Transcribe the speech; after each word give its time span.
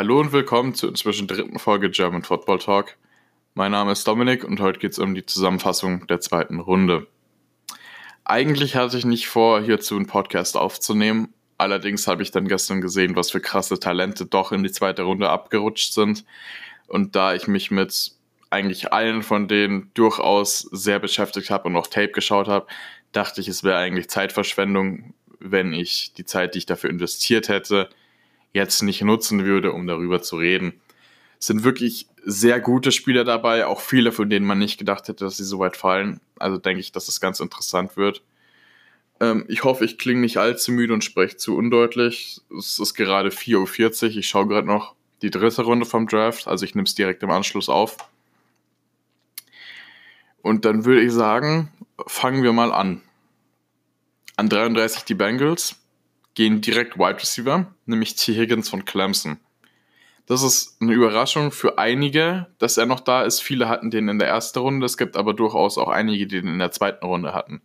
Hallo 0.00 0.18
und 0.18 0.32
willkommen 0.32 0.74
zur 0.74 0.88
inzwischen 0.88 1.26
dritten 1.26 1.58
Folge 1.58 1.90
German 1.90 2.22
Football 2.22 2.58
Talk. 2.58 2.96
Mein 3.52 3.72
Name 3.72 3.92
ist 3.92 4.08
Dominik 4.08 4.44
und 4.44 4.58
heute 4.58 4.78
geht 4.78 4.92
es 4.92 4.98
um 4.98 5.14
die 5.14 5.26
Zusammenfassung 5.26 6.06
der 6.06 6.20
zweiten 6.20 6.58
Runde. 6.58 7.06
Eigentlich 8.24 8.76
hatte 8.76 8.96
ich 8.96 9.04
nicht 9.04 9.28
vor, 9.28 9.60
hierzu 9.60 9.96
einen 9.96 10.06
Podcast 10.06 10.56
aufzunehmen. 10.56 11.34
Allerdings 11.58 12.06
habe 12.06 12.22
ich 12.22 12.30
dann 12.30 12.48
gestern 12.48 12.80
gesehen, 12.80 13.14
was 13.14 13.30
für 13.30 13.42
krasse 13.42 13.78
Talente 13.78 14.24
doch 14.24 14.52
in 14.52 14.62
die 14.62 14.72
zweite 14.72 15.02
Runde 15.02 15.28
abgerutscht 15.28 15.92
sind. 15.92 16.24
Und 16.86 17.14
da 17.14 17.34
ich 17.34 17.46
mich 17.46 17.70
mit 17.70 18.12
eigentlich 18.48 18.94
allen 18.94 19.22
von 19.22 19.48
denen 19.48 19.90
durchaus 19.92 20.60
sehr 20.60 20.98
beschäftigt 20.98 21.50
habe 21.50 21.68
und 21.68 21.76
auch 21.76 21.88
Tape 21.88 22.12
geschaut 22.12 22.48
habe, 22.48 22.66
dachte 23.12 23.42
ich, 23.42 23.48
es 23.48 23.64
wäre 23.64 23.76
eigentlich 23.76 24.08
Zeitverschwendung, 24.08 25.12
wenn 25.40 25.74
ich 25.74 26.14
die 26.14 26.24
Zeit, 26.24 26.54
die 26.54 26.60
ich 26.60 26.66
dafür 26.66 26.88
investiert 26.88 27.50
hätte, 27.50 27.90
jetzt 28.52 28.82
nicht 28.82 29.02
nutzen 29.02 29.44
würde, 29.44 29.72
um 29.72 29.86
darüber 29.86 30.22
zu 30.22 30.36
reden. 30.36 30.80
Es 31.38 31.46
sind 31.46 31.64
wirklich 31.64 32.06
sehr 32.24 32.60
gute 32.60 32.92
Spieler 32.92 33.24
dabei, 33.24 33.66
auch 33.66 33.80
viele, 33.80 34.12
von 34.12 34.28
denen 34.28 34.46
man 34.46 34.58
nicht 34.58 34.78
gedacht 34.78 35.08
hätte, 35.08 35.24
dass 35.24 35.36
sie 35.36 35.44
so 35.44 35.58
weit 35.58 35.76
fallen. 35.76 36.20
Also 36.38 36.58
denke 36.58 36.80
ich, 36.80 36.92
dass 36.92 37.08
es 37.08 37.20
ganz 37.20 37.40
interessant 37.40 37.96
wird. 37.96 38.22
Ähm, 39.20 39.44
ich 39.48 39.64
hoffe, 39.64 39.84
ich 39.84 39.98
klinge 39.98 40.20
nicht 40.20 40.36
allzu 40.36 40.72
müde 40.72 40.92
und 40.92 41.04
spreche 41.04 41.36
zu 41.36 41.56
undeutlich. 41.56 42.40
Es 42.56 42.78
ist 42.78 42.94
gerade 42.94 43.30
4.40 43.30 44.02
Uhr. 44.02 44.16
Ich 44.16 44.28
schaue 44.28 44.48
gerade 44.48 44.66
noch 44.66 44.94
die 45.22 45.30
dritte 45.30 45.62
Runde 45.62 45.86
vom 45.86 46.06
Draft. 46.06 46.46
Also 46.46 46.64
ich 46.64 46.74
nehme 46.74 46.86
es 46.86 46.94
direkt 46.94 47.22
im 47.22 47.30
Anschluss 47.30 47.68
auf. 47.68 47.96
Und 50.42 50.64
dann 50.64 50.84
würde 50.84 51.02
ich 51.02 51.12
sagen, 51.12 51.70
fangen 52.06 52.42
wir 52.42 52.52
mal 52.52 52.72
an. 52.72 53.02
An 54.36 54.48
33 54.48 55.04
die 55.04 55.14
Bengals 55.14 55.79
gehen 56.40 56.62
direkt 56.62 56.96
Wide 56.96 57.20
Receiver, 57.20 57.66
nämlich 57.84 58.14
T. 58.14 58.34
Higgins 58.34 58.70
von 58.70 58.86
Clemson. 58.86 59.36
Das 60.24 60.42
ist 60.42 60.80
eine 60.80 60.94
Überraschung 60.94 61.52
für 61.52 61.76
einige, 61.76 62.46
dass 62.56 62.78
er 62.78 62.86
noch 62.86 63.00
da 63.00 63.24
ist. 63.24 63.42
Viele 63.42 63.68
hatten 63.68 63.90
den 63.90 64.08
in 64.08 64.18
der 64.18 64.28
ersten 64.28 64.58
Runde. 64.58 64.86
Es 64.86 64.96
gibt 64.96 65.18
aber 65.18 65.34
durchaus 65.34 65.76
auch 65.76 65.90
einige, 65.90 66.26
die 66.26 66.40
den 66.40 66.54
in 66.54 66.58
der 66.58 66.70
zweiten 66.70 67.04
Runde 67.04 67.34
hatten. 67.34 67.60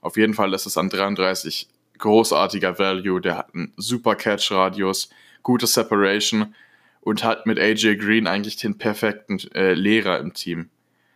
Auf 0.00 0.16
jeden 0.16 0.34
Fall 0.34 0.52
ist 0.52 0.66
es 0.66 0.76
an 0.76 0.88
33 0.88 1.68
großartiger 1.98 2.80
Value. 2.80 3.20
Der 3.20 3.38
hat 3.38 3.54
einen 3.54 3.72
super 3.76 4.16
Catch-Radius, 4.16 5.10
gute 5.44 5.68
Separation 5.68 6.56
und 7.00 7.22
hat 7.22 7.46
mit 7.46 7.60
AJ 7.60 7.98
Green 7.98 8.26
eigentlich 8.26 8.56
den 8.56 8.78
perfekten 8.78 9.38
äh, 9.54 9.74
Lehrer 9.74 10.18
im 10.18 10.34
Team. 10.34 10.70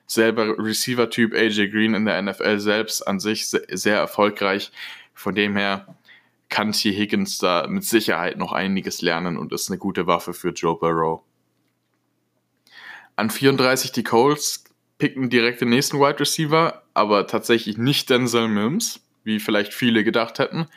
Selber 0.07 0.57
Receiver-Typ 0.57 1.35
AJ 1.35 1.71
Green 1.71 1.95
in 1.95 2.05
der 2.05 2.23
NFL 2.23 2.61
selbst 2.61 3.03
an 3.09 3.19
sich 3.19 3.49
sehr, 3.49 3.63
sehr 3.73 3.97
erfolgreich. 3.97 4.71
Von 5.15 5.35
dem 5.35 5.57
her 5.57 5.97
kann 6.53 6.73
T. 6.73 6.93
Higgins 6.93 7.39
da 7.39 7.67
mit 7.67 7.83
Sicherheit 7.83 8.37
noch 8.37 8.53
einiges 8.53 9.01
lernen 9.01 9.39
und 9.39 9.53
ist 9.53 9.71
eine 9.71 9.79
gute 9.79 10.07
Waffe 10.07 10.35
für 10.35 10.51
Joe 10.51 10.79
Burrow. 10.79 11.23
An 13.17 13.31
34 13.31 13.91
die 13.93 14.05
Colts 14.05 14.65
picken 14.99 15.31
direkt 15.31 15.63
den 15.63 15.71
nächsten 15.71 15.99
Wide 15.99 16.21
Receiver, 16.21 16.83
aber 16.93 17.27
tatsächlich 17.27 17.79
nicht 17.79 18.11
Denzel 18.11 18.49
Mims, 18.49 19.01
wie 19.25 19.41
vielleicht 19.41 19.73
viele 19.73 20.05
gedacht 20.05 20.39
hätten, 20.39 20.69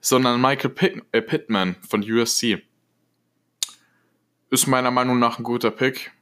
sondern 0.00 0.40
Michael 0.40 0.70
Pitt 0.70 1.02
äh, 1.10 1.20
Pittman 1.20 1.74
von 1.86 2.02
USC. 2.02 2.62
Ist 4.48 4.68
meiner 4.68 4.92
Meinung 4.92 5.18
nach 5.18 5.38
ein 5.38 5.44
guter 5.44 5.72
Pick. 5.72 6.12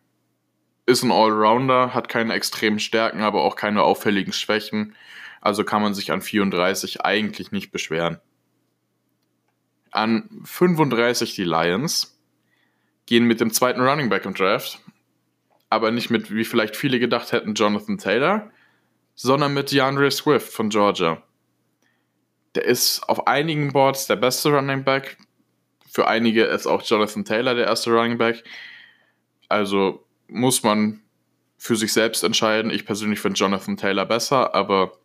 Ist 0.87 1.03
ein 1.03 1.13
Allrounder, 1.13 1.93
hat 1.93 2.09
keine 2.09 2.33
extremen 2.33 2.79
Stärken, 2.79 3.21
aber 3.21 3.43
auch 3.43 3.55
keine 3.55 3.83
auffälligen 3.83 4.33
Schwächen. 4.33 4.95
Also 5.43 5.63
kann 5.63 5.83
man 5.83 5.93
sich 5.93 6.11
an 6.11 6.23
34 6.23 7.03
eigentlich 7.03 7.53
nicht 7.53 7.71
beschweren. 7.71 8.19
An 9.91 10.43
35 10.45 11.35
die 11.35 11.45
Lions 11.45 12.19
gehen 13.07 13.25
mit 13.25 13.41
dem 13.41 13.53
zweiten 13.53 13.81
Running 13.81 14.09
Back 14.09 14.25
im 14.27 14.35
Draft, 14.35 14.81
aber 15.71 15.91
nicht 15.91 16.11
mit, 16.11 16.31
wie 16.31 16.45
vielleicht 16.45 16.77
viele 16.77 16.99
gedacht 16.99 17.33
hätten, 17.33 17.55
Jonathan 17.55 17.99
Taylor, 17.99 18.51
sondern 19.15 19.55
mit 19.55 19.73
DeAndre 19.73 20.11
Swift 20.11 20.53
von 20.53 20.69
Georgia. 20.69 21.23
Der 22.55 22.65
ist 22.65 23.03
auf 23.09 23.27
einigen 23.27 23.73
Boards 23.73 24.07
der 24.07 24.17
beste 24.17 24.51
Running 24.51 24.85
Back. 24.85 25.17
Für 25.91 26.07
einige 26.07 26.45
ist 26.45 26.67
auch 26.67 26.83
Jonathan 26.83 27.25
Taylor 27.25 27.55
der 27.55 27.67
erste 27.67 27.91
Running 27.91 28.19
Back. 28.19 28.45
Also 29.49 30.05
muss 30.29 30.63
man 30.63 31.01
für 31.57 31.77
sich 31.77 31.93
selbst 31.93 32.23
entscheiden. 32.23 32.71
Ich 32.71 32.87
persönlich 32.87 33.21
finde 33.21 33.39
Jonathan 33.39 33.77
Taylor 33.77 34.07
besser, 34.07 34.55
aber 34.55 34.99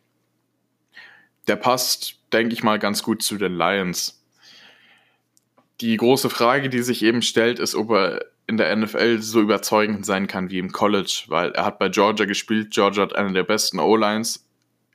der 1.46 1.56
passt, 1.56 2.20
denke 2.32 2.54
ich 2.54 2.62
mal, 2.62 2.78
ganz 2.78 3.02
gut 3.02 3.22
zu 3.22 3.36
den 3.36 3.56
Lions 3.56 4.23
die 5.80 5.96
große 5.96 6.30
Frage, 6.30 6.68
die 6.68 6.82
sich 6.82 7.02
eben 7.02 7.22
stellt, 7.22 7.58
ist, 7.58 7.74
ob 7.74 7.90
er 7.90 8.24
in 8.46 8.56
der 8.56 8.74
NFL 8.74 9.20
so 9.20 9.40
überzeugend 9.40 10.04
sein 10.04 10.26
kann 10.26 10.50
wie 10.50 10.58
im 10.58 10.72
College, 10.72 11.24
weil 11.28 11.52
er 11.52 11.64
hat 11.64 11.78
bei 11.78 11.88
Georgia 11.88 12.26
gespielt. 12.26 12.72
Georgia 12.72 13.02
hat 13.02 13.16
eine 13.16 13.32
der 13.32 13.42
besten 13.42 13.80
O-Lines 13.80 14.46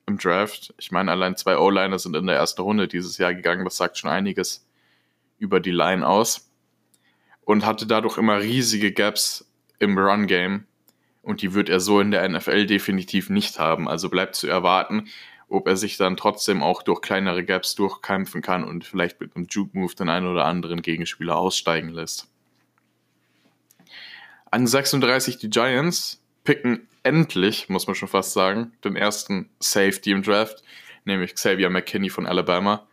im 0.08 0.18
Draft. 0.18 0.74
Ich 0.78 0.92
meine, 0.92 1.12
allein 1.12 1.36
zwei 1.36 1.58
O-Liner 1.58 1.98
sind 1.98 2.16
in 2.16 2.28
der 2.28 2.36
ersten 2.36 2.62
Runde 2.62 2.88
dieses 2.88 3.18
Jahr 3.18 3.34
gegangen. 3.34 3.66
Das 3.66 3.78
sagt 3.78 3.98
schon 3.98 4.10
einiges 4.10 4.66
über 5.40 5.60
die 5.60 5.72
Line 5.72 6.08
aus. 6.08 6.52
Und 7.44 7.66
hatte 7.66 7.88
dadurch 7.88 8.18
immer 8.18 8.40
riesige 8.40 8.92
Gaps 8.92 9.50
im 9.80 9.98
Run-Game. 9.98 10.66
Und 11.24 11.42
die 11.42 11.54
wird 11.54 11.70
er 11.70 11.80
so 11.80 12.00
in 12.00 12.12
der 12.12 12.28
NFL 12.30 12.68
definitiv 12.68 13.30
nicht 13.30 13.58
haben. 13.58 13.88
Also 13.88 14.10
bleibt 14.10 14.36
zu 14.36 14.48
erwarten, 14.48 15.08
ob 15.50 15.68
er 15.68 15.76
sich 15.76 15.98
dann 15.98 16.16
trotzdem 16.16 16.64
auch 16.64 16.84
durch 16.84 17.02
kleinere 17.02 17.44
Gaps 17.44 17.76
durchkämpfen 17.76 18.42
kann 18.42 18.64
und 18.64 18.86
vielleicht 18.86 19.20
mit 19.20 19.36
einem 19.36 19.48
Juke-Move 19.50 19.96
den 19.96 20.10
einen 20.10 20.28
oder 20.28 20.46
anderen 20.46 20.82
Gegenspieler 20.82 21.36
aussteigen 21.36 21.90
lässt. 21.90 22.28
An 24.52 24.66
36 24.66 25.38
die 25.38 25.50
Giants 25.50 26.22
picken 26.44 26.88
endlich, 27.04 27.70
muss 27.70 27.88
man 27.88 27.96
schon 27.96 28.08
fast 28.08 28.34
sagen, 28.34 28.74
den 28.84 28.96
ersten 28.96 29.50
Safety 29.60 30.12
im 30.12 30.24
Draft, 30.24 30.64
nämlich 31.06 31.36
Xavier 31.36 31.70
McKinney 31.70 32.10
von 32.10 32.26
Alabama. 32.26 32.88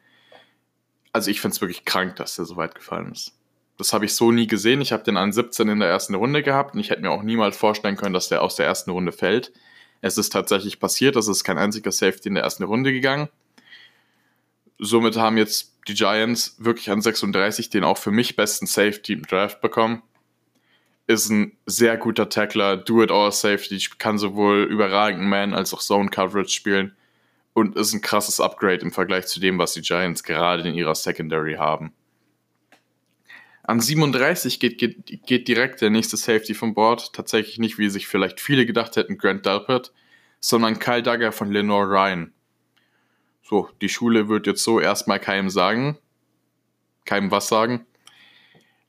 Also 1.12 1.30
ich 1.30 1.40
finde 1.40 1.54
es 1.54 1.60
wirklich 1.60 1.84
krank, 1.84 2.16
dass 2.16 2.36
der 2.36 2.44
so 2.44 2.56
weit 2.56 2.74
gefallen 2.74 3.12
ist. 3.12 3.32
Das 3.78 3.92
habe 3.92 4.06
ich 4.06 4.14
so 4.14 4.32
nie 4.32 4.46
gesehen. 4.46 4.80
Ich 4.80 4.92
habe 4.92 5.04
den 5.04 5.16
an 5.16 5.32
17 5.32 5.68
in 5.68 5.80
der 5.80 5.88
ersten 5.88 6.14
Runde 6.14 6.42
gehabt 6.42 6.74
und 6.74 6.80
ich 6.80 6.90
hätte 6.90 7.02
mir 7.02 7.10
auch 7.10 7.22
niemals 7.22 7.56
vorstellen 7.56 7.96
können, 7.96 8.14
dass 8.14 8.28
der 8.28 8.42
aus 8.42 8.56
der 8.56 8.66
ersten 8.66 8.90
Runde 8.90 9.12
fällt. 9.12 9.52
Es 10.00 10.18
ist 10.18 10.30
tatsächlich 10.30 10.78
passiert, 10.80 11.16
es 11.16 11.28
ist 11.28 11.44
kein 11.44 11.58
einziger 11.58 11.92
Safety 11.92 12.28
in 12.28 12.34
der 12.34 12.44
ersten 12.44 12.64
Runde 12.64 12.92
gegangen. 12.92 13.28
Somit 14.78 15.16
haben 15.16 15.38
jetzt 15.38 15.74
die 15.88 15.94
Giants 15.94 16.56
wirklich 16.58 16.90
an 16.90 17.00
36 17.00 17.70
den 17.70 17.84
auch 17.84 17.98
für 17.98 18.10
mich 18.10 18.36
besten 18.36 18.66
Safety 18.66 19.14
im 19.14 19.22
Draft 19.22 19.60
bekommen. 19.60 20.02
Ist 21.06 21.30
ein 21.30 21.56
sehr 21.66 21.96
guter 21.96 22.28
Tackler, 22.28 22.76
Do-It-All-Safety, 22.76 23.78
kann 23.98 24.18
sowohl 24.18 24.64
überragend 24.64 25.22
Man 25.22 25.54
als 25.54 25.72
auch 25.72 25.80
Zone-Coverage 25.80 26.50
spielen 26.50 26.96
und 27.52 27.76
ist 27.76 27.94
ein 27.94 28.02
krasses 28.02 28.40
Upgrade 28.40 28.82
im 28.82 28.90
Vergleich 28.90 29.26
zu 29.26 29.40
dem, 29.40 29.58
was 29.58 29.72
die 29.72 29.82
Giants 29.82 30.24
gerade 30.24 30.68
in 30.68 30.74
ihrer 30.74 30.94
Secondary 30.94 31.54
haben. 31.54 31.92
An 33.66 33.80
37 33.80 34.60
geht, 34.60 34.78
geht, 34.78 35.26
geht 35.26 35.48
direkt 35.48 35.80
der 35.80 35.90
nächste 35.90 36.16
Safety 36.16 36.54
vom 36.54 36.72
Board. 36.72 37.12
Tatsächlich 37.12 37.58
nicht, 37.58 37.78
wie 37.78 37.90
sich 37.90 38.06
vielleicht 38.06 38.38
viele 38.40 38.64
gedacht 38.64 38.94
hätten, 38.94 39.18
Grant 39.18 39.44
Delpit, 39.44 39.92
sondern 40.38 40.78
Kyle 40.78 41.02
Duggar 41.02 41.32
von 41.32 41.50
Lenore 41.50 41.88
Ryan. 41.88 42.32
So, 43.42 43.68
die 43.80 43.88
Schule 43.88 44.28
wird 44.28 44.46
jetzt 44.46 44.62
so 44.62 44.78
erstmal 44.78 45.18
keinem 45.18 45.50
sagen, 45.50 45.98
keinem 47.06 47.32
was 47.32 47.48
sagen. 47.48 47.86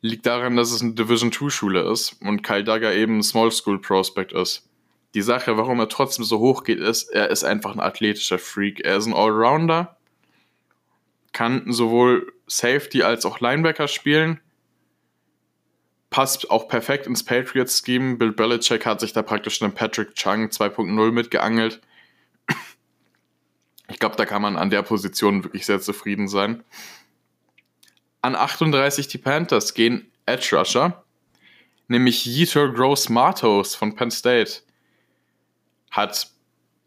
Liegt 0.01 0.27
daran, 0.27 0.55
dass 0.55 0.71
es 0.71 0.83
eine 0.83 0.94
Division 0.94 1.31
2 1.31 1.49
Schule 1.49 1.91
ist 1.91 2.15
und 2.21 2.44
Kyle 2.44 2.63
Duggar 2.63 2.94
eben 2.94 3.17
ein 3.17 3.23
Small 3.23 3.51
School 3.51 3.81
Prospect 3.81 4.31
ist. 4.31 4.69
Die 5.15 5.23
Sache, 5.23 5.57
warum 5.57 5.80
er 5.80 5.89
trotzdem 5.89 6.23
so 6.23 6.38
hoch 6.38 6.63
geht, 6.63 6.80
ist, 6.80 7.09
er 7.09 7.31
ist 7.31 7.44
einfach 7.44 7.73
ein 7.73 7.80
athletischer 7.80 8.38
Freak. 8.38 8.81
Er 8.81 8.97
ist 8.97 9.07
ein 9.07 9.15
Allrounder, 9.15 9.97
kann 11.31 11.63
sowohl 11.73 12.31
Safety 12.45 13.01
als 13.01 13.25
auch 13.25 13.39
Linebacker 13.39 13.88
spielen 13.88 14.39
passt 16.18 16.50
auch 16.50 16.68
perfekt 16.68 17.06
ins 17.06 17.24
Patriots-Scheme. 17.24 18.16
Bill 18.16 18.31
Belichick 18.31 18.88
hat 18.88 19.02
sich 19.02 19.14
da 19.14 19.22
praktisch 19.22 19.62
einen 19.62 19.75
Patrick 19.75 20.16
Chung 20.16 20.48
2.0 20.48 21.12
mitgeangelt. 21.12 21.80
Ich 23.88 24.00
glaube, 24.00 24.16
da 24.16 24.25
kann 24.25 24.42
man 24.42 24.58
an 24.58 24.72
der 24.72 24.81
Position 24.81 25.44
wirklich 25.44 25.68
sehr 25.68 25.80
zufrieden 25.80 26.28
sein. 26.28 26.64
An 28.24 28.36
38 28.36 29.08
die 29.10 29.19
Panthers 29.19 29.75
gehen 29.75 30.12
Edge 30.25 30.58
Rusher, 30.58 31.04
nämlich 31.88 32.25
Yetur 32.25 32.74
Gross 32.74 33.10
Matos 33.10 33.75
von 33.75 33.96
Penn 33.96 34.10
State. 34.10 34.62
Hat 35.92 36.31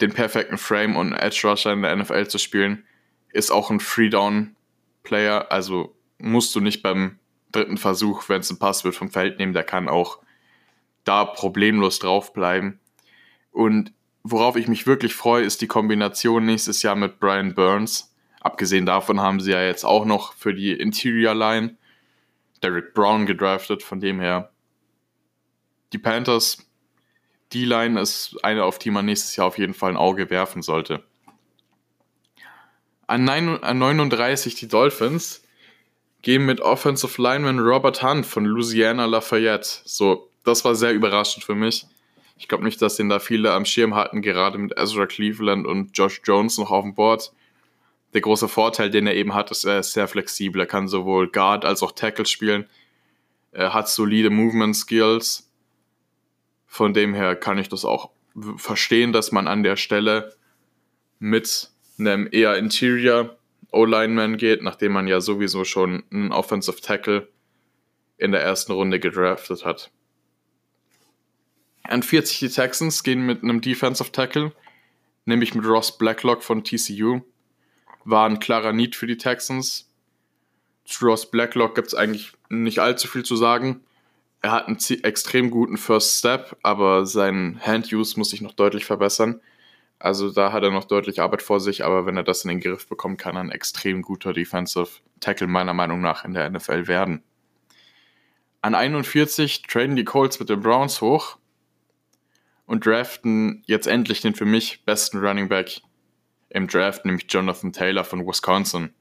den 0.01 0.13
perfekten 0.13 0.59
Frame 0.59 0.97
und 0.97 1.13
Edge 1.13 1.43
Rusher 1.45 1.73
in 1.73 1.83
der 1.83 1.95
NFL 1.95 2.27
zu 2.27 2.39
spielen. 2.39 2.85
Ist 3.29 3.53
auch 3.53 3.71
ein 3.71 3.79
Free-Down-Player, 3.79 5.53
also 5.53 5.95
musst 6.19 6.53
du 6.57 6.61
nicht 6.61 6.83
beim 6.83 7.21
dritten 7.53 7.77
Versuch, 7.77 8.29
wenn 8.29 8.41
es 8.41 8.51
ein 8.51 8.59
Pass 8.59 8.85
wird, 8.85 8.95
vom 8.95 9.11
Feld 9.11 9.39
nehmen. 9.39 9.53
Der 9.53 9.65
kann 9.65 9.89
auch 9.89 10.19
da 11.05 11.25
problemlos 11.25 11.99
draufbleiben. 11.99 12.79
Und 13.51 13.93
worauf 14.23 14.57
ich 14.57 14.69
mich 14.69 14.87
wirklich 14.87 15.15
freue, 15.15 15.45
ist 15.45 15.61
die 15.61 15.67
Kombination 15.67 16.45
nächstes 16.45 16.83
Jahr 16.83 16.97
mit 16.97 17.21
Brian 17.21 17.55
Burns. 17.55 18.15
Abgesehen 18.41 18.87
davon 18.87 19.21
haben 19.21 19.41
sie 19.41 19.53
ja 19.53 19.63
jetzt 19.63 19.85
auch 19.85 20.05
noch 20.05 20.33
für 20.35 20.55
die 20.55 20.73
Interior 20.73 21.35
Line 21.35 21.77
Derek 22.63 22.95
Brown 22.95 23.27
gedraftet, 23.27 23.83
von 23.83 24.01
dem 24.01 24.21
her. 24.21 24.51
Die 25.93 25.99
Panthers, 25.99 26.71
die 27.53 27.65
Line 27.65 28.01
ist 28.01 28.37
eine, 28.43 28.65
auf 28.65 28.79
die 28.79 28.91
man 28.91 29.07
nächstes 29.07 29.37
Jahr 29.37 29.47
auf 29.47 29.59
jeden 29.59 29.75
Fall 29.75 29.91
ein 29.91 29.97
Auge 29.97 30.31
werfen 30.31 30.63
sollte. 30.63 31.05
An, 33.07 33.25
9, 33.25 33.63
an 33.65 33.79
39 33.79 34.55
die 34.55 34.69
Dolphins 34.69 35.43
gehen 36.23 36.45
mit 36.45 36.61
Offensive 36.61 37.21
Lineman 37.21 37.59
Robert 37.59 38.03
Hunt 38.03 38.27
von 38.27 38.45
Louisiana 38.45 39.07
Lafayette. 39.07 39.81
So, 39.85 40.31
das 40.45 40.65
war 40.65 40.75
sehr 40.75 40.93
überraschend 40.93 41.45
für 41.45 41.55
mich. 41.55 41.87
Ich 42.37 42.49
glaube 42.49 42.65
nicht, 42.65 42.81
dass 42.81 42.97
den 42.97 43.09
da 43.09 43.19
viele 43.19 43.53
am 43.53 43.65
Schirm 43.65 43.95
hatten, 43.95 44.23
gerade 44.23 44.59
mit 44.59 44.77
Ezra 44.77 45.07
Cleveland 45.07 45.67
und 45.67 45.97
Josh 45.97 46.21
Jones 46.25 46.59
noch 46.59 46.71
auf 46.71 46.85
dem 46.85 46.95
Board. 46.95 47.33
Der 48.15 48.23
große 48.23 48.49
Vorteil, 48.49 48.91
den 48.91 49.07
er 49.07 49.15
eben 49.15 49.35
hat, 49.35 49.51
ist, 49.51 49.65
er 49.65 49.81
ist 49.81 49.93
sehr 49.93 50.09
flexibel. 50.09 50.61
Er 50.61 50.67
kann 50.67 50.89
sowohl 50.89 51.31
Guard 51.31 51.65
als 51.65 51.83
auch 51.83 51.93
Tackle 51.93 52.27
spielen. 52.27 52.67
Er 53.53 53.75
hat 53.75 53.89
solide 53.89 54.31
Movement 54.31 54.75
Skills. 54.75 55.51
Von 56.67 56.95
dem 56.95 57.15
her 57.15 57.37
kann 57.37 57.59
ich 57.59 57.69
das 57.69 57.85
auch 57.85 58.11
verstehen, 58.57 59.13
dass 59.13 59.33
man 59.33 59.47
an 59.47 59.63
der 59.63 59.77
Stelle 59.77 60.35
mit 61.19 61.71
einem 61.99 62.29
eher 62.31 62.57
Interior 62.57 63.37
O-Lineman 63.73 64.37
geht, 64.37 64.63
nachdem 64.63 64.93
man 64.93 65.07
ja 65.07 65.21
sowieso 65.21 65.65
schon 65.65 66.05
einen 66.11 66.33
Offensive 66.33 66.81
Tackle 66.81 67.29
in 68.17 68.33
der 68.33 68.43
ersten 68.43 68.73
Runde 68.73 69.01
gedraftet 69.01 69.65
hat. 69.65 69.91
An 71.85 72.03
40 72.03 72.39
die 72.39 72.49
Texans 72.49 73.03
gehen 73.03 73.25
mit 73.25 73.43
einem 73.43 73.61
Defensive 73.61 74.13
Tackle, 74.13 74.53
nämlich 75.25 75.55
mit 75.55 75.65
Ross 75.65 75.97
Blacklock 75.97 76.43
von 76.43 76.63
TCU. 76.63 77.23
War 78.05 78.29
ein 78.29 78.41
klarer 78.41 78.73
Need 78.73 78.97
für 78.97 79.07
die 79.07 79.17
Texans. 79.17 79.91
Zu 80.85 81.07
Ross 81.07 81.31
Blacklock 81.31 81.75
gibt 81.75 81.89
es 81.89 81.95
eigentlich 81.95 82.33
nicht 82.49 82.79
allzu 82.79 83.09
viel 83.09 83.25
zu 83.25 83.37
sagen. 83.37 83.85
Er 84.43 84.53
hat 84.53 84.69
einen 84.69 84.79
extrem 85.03 85.51
guten 85.51 85.77
First 85.77 86.19
Step, 86.19 86.57
aber 86.63 87.07
sein 87.07 87.61
Hand-Use 87.61 88.19
muss 88.19 88.31
sich 88.31 88.41
noch 88.41 88.53
deutlich 88.53 88.85
verbessern. 88.85 89.41
Also 90.01 90.31
da 90.31 90.51
hat 90.51 90.63
er 90.63 90.71
noch 90.71 90.85
deutlich 90.85 91.21
Arbeit 91.21 91.43
vor 91.43 91.61
sich, 91.61 91.85
aber 91.85 92.07
wenn 92.07 92.17
er 92.17 92.23
das 92.23 92.43
in 92.43 92.49
den 92.49 92.61
Griff 92.61 92.89
bekommt, 92.89 93.21
kann 93.21 93.37
er 93.37 93.43
ein 93.43 93.51
extrem 93.51 94.01
guter 94.01 94.33
Defensive 94.33 94.89
Tackle 95.21 95.47
meiner 95.47 95.75
Meinung 95.75 96.01
nach 96.01 96.25
in 96.25 96.33
der 96.33 96.49
NFL 96.49 96.89
werden. 96.89 97.23
An 98.63 98.75
41 98.75 99.63
traden 99.63 99.97
die 99.97 100.05
Colts 100.05 100.41
mit 100.41 100.49
den 100.49 100.63
Browns 100.63 101.03
hoch 101.03 101.37
und 102.65 102.87
draften 102.87 103.63
jetzt 103.67 103.87
endlich 103.87 104.23
den 104.23 104.35
für 104.35 104.47
mich 104.47 104.87
besten 104.87 105.19
Running 105.19 105.51
Back 105.51 105.83
im 106.49 106.67
Draft, 106.67 107.05
nämlich 107.05 107.27
Jonathan 107.29 107.73
Taylor 107.73 108.05
von 108.05 108.27
Wisconsin. 108.27 108.95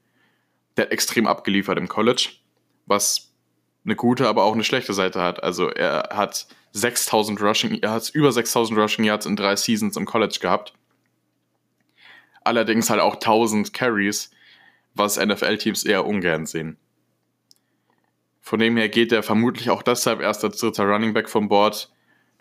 Der 0.76 0.84
hat 0.84 0.92
extrem 0.92 1.26
abgeliefert 1.26 1.78
im 1.78 1.88
College, 1.88 2.28
was 2.84 3.32
eine 3.86 3.96
gute, 3.96 4.28
aber 4.28 4.44
auch 4.44 4.52
eine 4.52 4.64
schlechte 4.64 4.92
Seite 4.92 5.22
hat. 5.22 5.42
Also 5.42 5.70
er 5.70 6.10
hat 6.12 6.46
6000 6.72 7.40
Rushing, 7.40 7.78
er 7.80 7.92
hat 7.92 8.10
über 8.10 8.30
6000 8.32 8.78
Rushing 8.78 9.04
Yards 9.06 9.24
in 9.24 9.36
drei 9.36 9.56
Seasons 9.56 9.96
im 9.96 10.04
College 10.04 10.38
gehabt 10.42 10.74
allerdings 12.44 12.90
halt 12.90 13.00
auch 13.00 13.14
1000 13.14 13.72
Carries, 13.72 14.30
was 14.94 15.18
NFL-Teams 15.18 15.84
eher 15.84 16.06
ungern 16.06 16.46
sehen. 16.46 16.76
Von 18.40 18.58
dem 18.58 18.76
her 18.76 18.88
geht 18.88 19.12
er 19.12 19.22
vermutlich 19.22 19.70
auch 19.70 19.82
deshalb 19.82 20.20
erst 20.20 20.44
als 20.44 20.58
dritter 20.58 20.84
Running 20.84 21.12
Back 21.12 21.28
vom 21.28 21.48
Board, 21.48 21.90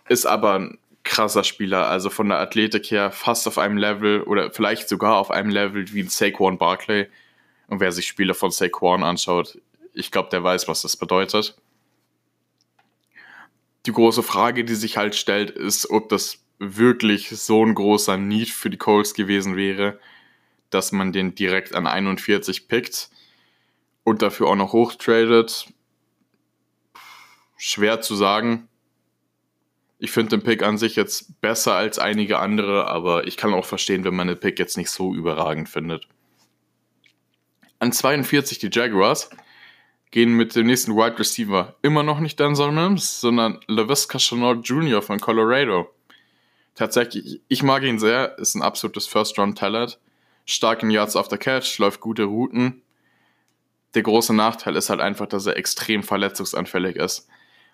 ist 0.07 0.25
aber 0.25 0.55
ein 0.55 0.77
krasser 1.03 1.43
Spieler, 1.43 1.87
also 1.87 2.09
von 2.09 2.29
der 2.29 2.39
Athletik 2.39 2.91
her 2.91 3.11
fast 3.11 3.47
auf 3.47 3.57
einem 3.57 3.77
Level 3.77 4.23
oder 4.23 4.51
vielleicht 4.51 4.89
sogar 4.89 5.17
auf 5.17 5.31
einem 5.31 5.49
Level 5.49 5.91
wie 5.93 6.01
ein 6.01 6.09
Saquon 6.09 6.57
Barkley. 6.57 7.07
Und 7.67 7.79
wer 7.79 7.91
sich 7.91 8.07
Spiele 8.07 8.33
von 8.33 8.51
Saquon 8.51 9.03
anschaut, 9.03 9.59
ich 9.93 10.11
glaube, 10.11 10.29
der 10.29 10.43
weiß, 10.43 10.67
was 10.67 10.81
das 10.81 10.97
bedeutet. 10.97 11.57
Die 13.85 13.91
große 13.91 14.23
Frage, 14.23 14.65
die 14.65 14.75
sich 14.75 14.97
halt 14.97 15.15
stellt, 15.15 15.51
ist, 15.51 15.89
ob 15.89 16.09
das 16.09 16.43
wirklich 16.59 17.29
so 17.29 17.65
ein 17.65 17.73
großer 17.73 18.17
Need 18.17 18.49
für 18.49 18.69
die 18.69 18.77
Colts 18.77 19.13
gewesen 19.13 19.55
wäre, 19.55 19.99
dass 20.69 20.91
man 20.91 21.11
den 21.11 21.33
direkt 21.33 21.73
an 21.73 21.87
41 21.87 22.67
pickt 22.67 23.09
und 24.03 24.21
dafür 24.21 24.47
auch 24.47 24.55
noch 24.55 24.73
hochtradet. 24.73 25.67
Schwer 27.57 28.01
zu 28.01 28.15
sagen. 28.15 28.67
Ich 29.97 30.11
finde 30.11 30.37
den 30.37 30.43
Pick 30.43 30.63
an 30.63 30.77
sich 30.77 30.95
jetzt 30.95 31.41
besser 31.41 31.73
als 31.73 31.99
einige 31.99 32.39
andere, 32.39 32.87
aber 32.87 33.27
ich 33.27 33.35
kann 33.35 33.53
auch 33.53 33.65
verstehen, 33.65 34.03
wenn 34.03 34.15
man 34.15 34.27
den 34.27 34.39
Pick 34.39 34.59
jetzt 34.59 34.77
nicht 34.77 34.91
so 34.91 35.13
überragend 35.13 35.67
findet. 35.67 36.07
An 37.79 37.91
42 37.91 38.59
die 38.59 38.69
Jaguars 38.71 39.29
gehen 40.11 40.33
mit 40.33 40.55
dem 40.55 40.67
nächsten 40.67 40.95
Wide 40.95 41.19
Receiver 41.19 41.75
immer 41.81 42.03
noch 42.03 42.19
nicht 42.19 42.39
Denzel 42.39 42.71
Mims, 42.71 43.21
sondern 43.21 43.59
LaVisca 43.67 44.17
Chenault 44.17 44.67
Jr. 44.67 45.01
von 45.01 45.19
Colorado 45.19 45.89
tatsächlich, 46.79 47.41
ich 47.49 47.61
mag 47.61 47.83
ihn 47.83 47.99
sehr, 47.99 48.37
ist 48.39 48.55
ein 48.55 48.61
absolutes 48.61 49.05
First-Round-Talent. 49.05 49.99
Stark 50.45 50.81
in 50.81 50.89
Yards 50.89 51.17
after 51.17 51.37
Catch, 51.37 51.77
läuft 51.77 51.99
gute 51.99 52.23
Routen. 52.23 52.81
Der 53.95 54.01
große 54.01 54.33
Nachteil 54.33 54.77
ist 54.77 54.89
halt 54.89 55.01
einfach, 55.01 55.27
dass 55.27 55.45
er 55.45 55.57
extrem 55.57 56.03
verletzungsanfällig 56.03 56.95
ist. 56.95 57.27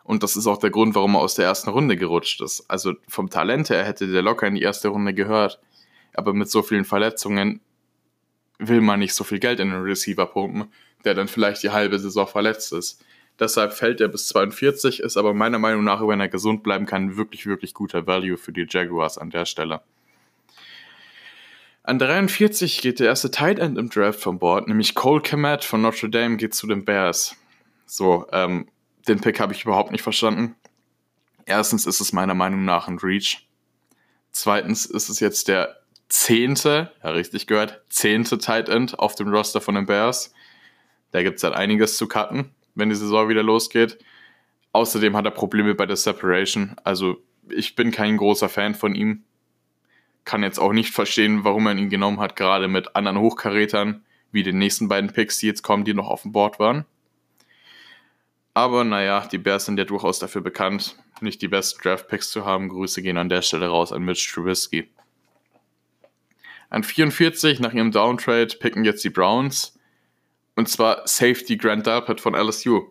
Und 0.04 0.24
das 0.24 0.36
ist 0.36 0.48
auch 0.48 0.58
der 0.58 0.72
Grund, 0.72 0.96
warum 0.96 1.16
er 1.16 1.22
aus 1.22 1.36
der 1.36 1.46
ersten 1.46 1.70
Runde 1.70 1.98
gerutscht 1.98 2.42
ist. 2.42 2.66
Also 2.68 2.94
vom 3.08 3.30
Talent 3.30 3.70
her 3.70 3.86
hätte 3.86 4.08
der 4.08 4.24
locker 4.24 4.48
in 4.48 4.56
die 4.56 4.64
erste 4.64 4.88
Runde 4.88 5.14
gehört. 5.14 5.60
Aber 6.16 6.34
mit 6.34 6.50
so 6.50 6.64
vielen 6.64 6.86
Verletzungen 6.86 7.62
will 8.58 8.82
man 8.82 9.00
nicht 9.00 9.14
so 9.14 9.24
viel 9.24 9.40
Geld 9.40 9.60
in 9.60 9.70
den 9.70 9.82
Receiver 9.82 10.26
pumpen, 10.26 10.72
der 11.04 11.14
dann 11.14 11.28
vielleicht 11.28 11.62
die 11.62 11.70
halbe 11.70 12.00
Saison 12.00 12.28
verletzt 12.28 12.74
ist. 12.74 13.04
Deshalb 13.40 13.74
fällt 13.74 14.00
er 14.00 14.08
bis 14.08 14.28
42, 14.28 15.02
ist 15.02 15.18
aber 15.18 15.34
meiner 15.34 15.60
Meinung 15.60 15.84
nach, 15.84 16.06
wenn 16.08 16.22
er 16.22 16.30
gesund 16.30 16.64
bleiben 16.64 16.86
kann, 16.86 17.18
wirklich, 17.18 17.46
wirklich 17.46 17.74
guter 17.74 18.08
Value 18.08 18.38
für 18.38 18.54
die 18.54 18.66
Jaguars 18.70 19.18
an 19.18 19.30
der 19.30 19.46
Stelle. 19.46 19.82
An 21.84 22.00
43 22.00 22.82
geht 22.82 23.00
der 23.00 23.08
erste 23.08 23.30
Tight 23.32 23.60
End 23.60 23.78
im 23.78 23.90
Draft 23.90 24.22
vom 24.22 24.40
Board, 24.40 24.68
nämlich 24.68 24.96
Cole 24.96 25.22
Komet 25.22 25.66
von 25.66 25.82
Notre 25.82 26.10
Dame 26.10 26.38
geht 26.38 26.56
zu 26.56 26.66
den 26.66 26.86
Bears. 26.86 27.36
So, 27.86 28.26
ähm, 28.32 28.68
den 29.08 29.20
Pick 29.20 29.40
habe 29.40 29.54
ich 29.54 29.66
überhaupt 29.66 29.92
nicht 29.92 30.02
verstanden. 30.02 30.56
Erstens 31.46 31.86
ist 31.86 32.00
es 32.00 32.14
meiner 32.14 32.34
Meinung 32.34 32.66
nach 32.66 32.88
ein 32.88 32.98
Reach. 32.98 33.48
Zweitens 34.32 34.86
ist 34.86 35.10
es 35.10 35.20
jetzt 35.20 35.48
der 35.48 35.76
zehnte, 36.08 36.92
ja 37.04 37.10
richtig 37.12 37.46
gehört, 37.46 37.84
zehnte 37.90 38.38
Tight 38.38 38.70
End 38.70 38.98
auf 38.98 39.14
dem 39.16 39.28
Roster 39.28 39.62
von 39.62 39.76
den 39.76 39.86
Bears. 39.86 40.34
Da 41.12 41.22
gibt 41.22 41.38
es 41.38 41.44
halt 41.44 41.54
einiges 41.54 41.98
zu 41.98 42.08
cutten 42.08 42.56
wenn 42.76 42.90
die 42.90 42.96
Saison 42.96 43.30
wieder 43.30 43.44
losgeht. 43.44 43.98
Außerdem 44.72 45.16
hat 45.16 45.26
er 45.26 45.32
Probleme 45.32 45.74
bei 45.74 45.86
der 45.86 45.96
Separation. 45.96 46.76
Also 46.84 47.18
ich 47.50 47.76
bin 47.76 47.92
kein 47.92 48.18
großer 48.18 48.50
Fan 48.50 48.76
von 48.76 48.94
ihm. 48.94 49.24
Kann 50.26 50.44
jetzt 50.44 50.60
auch 50.60 50.74
nicht 50.74 50.94
verstehen, 50.94 51.44
warum 51.44 51.68
er 51.68 51.76
ihn 51.76 51.90
genommen 51.90 52.20
hat, 52.20 52.36
gerade 52.36 52.68
mit 52.68 52.96
anderen 52.96 53.20
Hochkarätern, 53.20 54.04
wie 54.32 54.44
den 54.44 54.58
nächsten 54.58 54.88
beiden 54.88 55.14
Picks, 55.14 55.38
die 55.38 55.48
jetzt 55.48 55.62
kommen, 55.62 55.86
die 55.86 55.94
noch 55.94 56.10
auf 56.10 56.24
dem 56.24 56.32
Board 56.32 56.60
waren. 56.60 56.86
Aber 58.54 58.84
naja, 58.84 59.28
die 59.32 59.38
Bears 59.38 59.66
sind 59.66 59.78
ja 59.78 59.86
durchaus 59.86 60.20
dafür 60.20 60.42
bekannt, 60.42 60.98
nicht 61.22 61.42
die 61.42 61.48
besten 61.48 61.82
Draft-Picks 61.82 62.32
zu 62.32 62.46
haben. 62.46 62.70
Grüße 62.70 63.02
gehen 63.02 63.18
an 63.18 63.30
der 63.30 63.42
Stelle 63.42 63.68
raus 63.68 63.92
an 63.92 64.04
Mitch 64.04 64.34
Trubisky. 64.34 64.90
An 66.70 66.84
44 66.84 67.60
nach 67.60 67.74
ihrem 67.74 67.92
Downtrade 67.92 68.58
picken 68.60 68.84
jetzt 68.84 69.04
die 69.04 69.10
Browns 69.10 69.75
und 70.56 70.70
zwar 70.70 71.08
Safety 71.08 71.58
Grant 71.58 71.86
Delpit 71.86 72.22
von 72.22 72.34
LSU. 72.34 72.84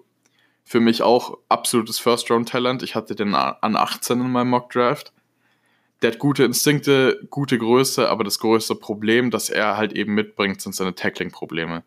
Für 0.65 0.81
mich 0.81 1.03
auch 1.03 1.39
absolutes 1.49 1.99
First-Round-Talent. 1.99 2.83
Ich 2.83 2.95
hatte 2.95 3.15
den 3.15 3.35
an 3.35 3.77
18 3.77 4.21
in 4.21 4.31
meinem 4.31 4.51
Mock-Draft. 4.51 5.13
Der 6.03 6.13
hat 6.13 6.19
gute 6.19 6.45
Instinkte, 6.45 7.27
gute 7.31 7.59
Größe, 7.59 8.09
aber 8.09 8.25
das 8.25 8.39
größte 8.39 8.75
Problem, 8.75 9.31
das 9.31 9.51
er 9.51 9.77
halt 9.77 9.93
eben 9.93 10.15
mitbringt, 10.15 10.61
sind 10.61 10.75
seine 10.75 10.95
Tackling-Probleme. 10.95 11.83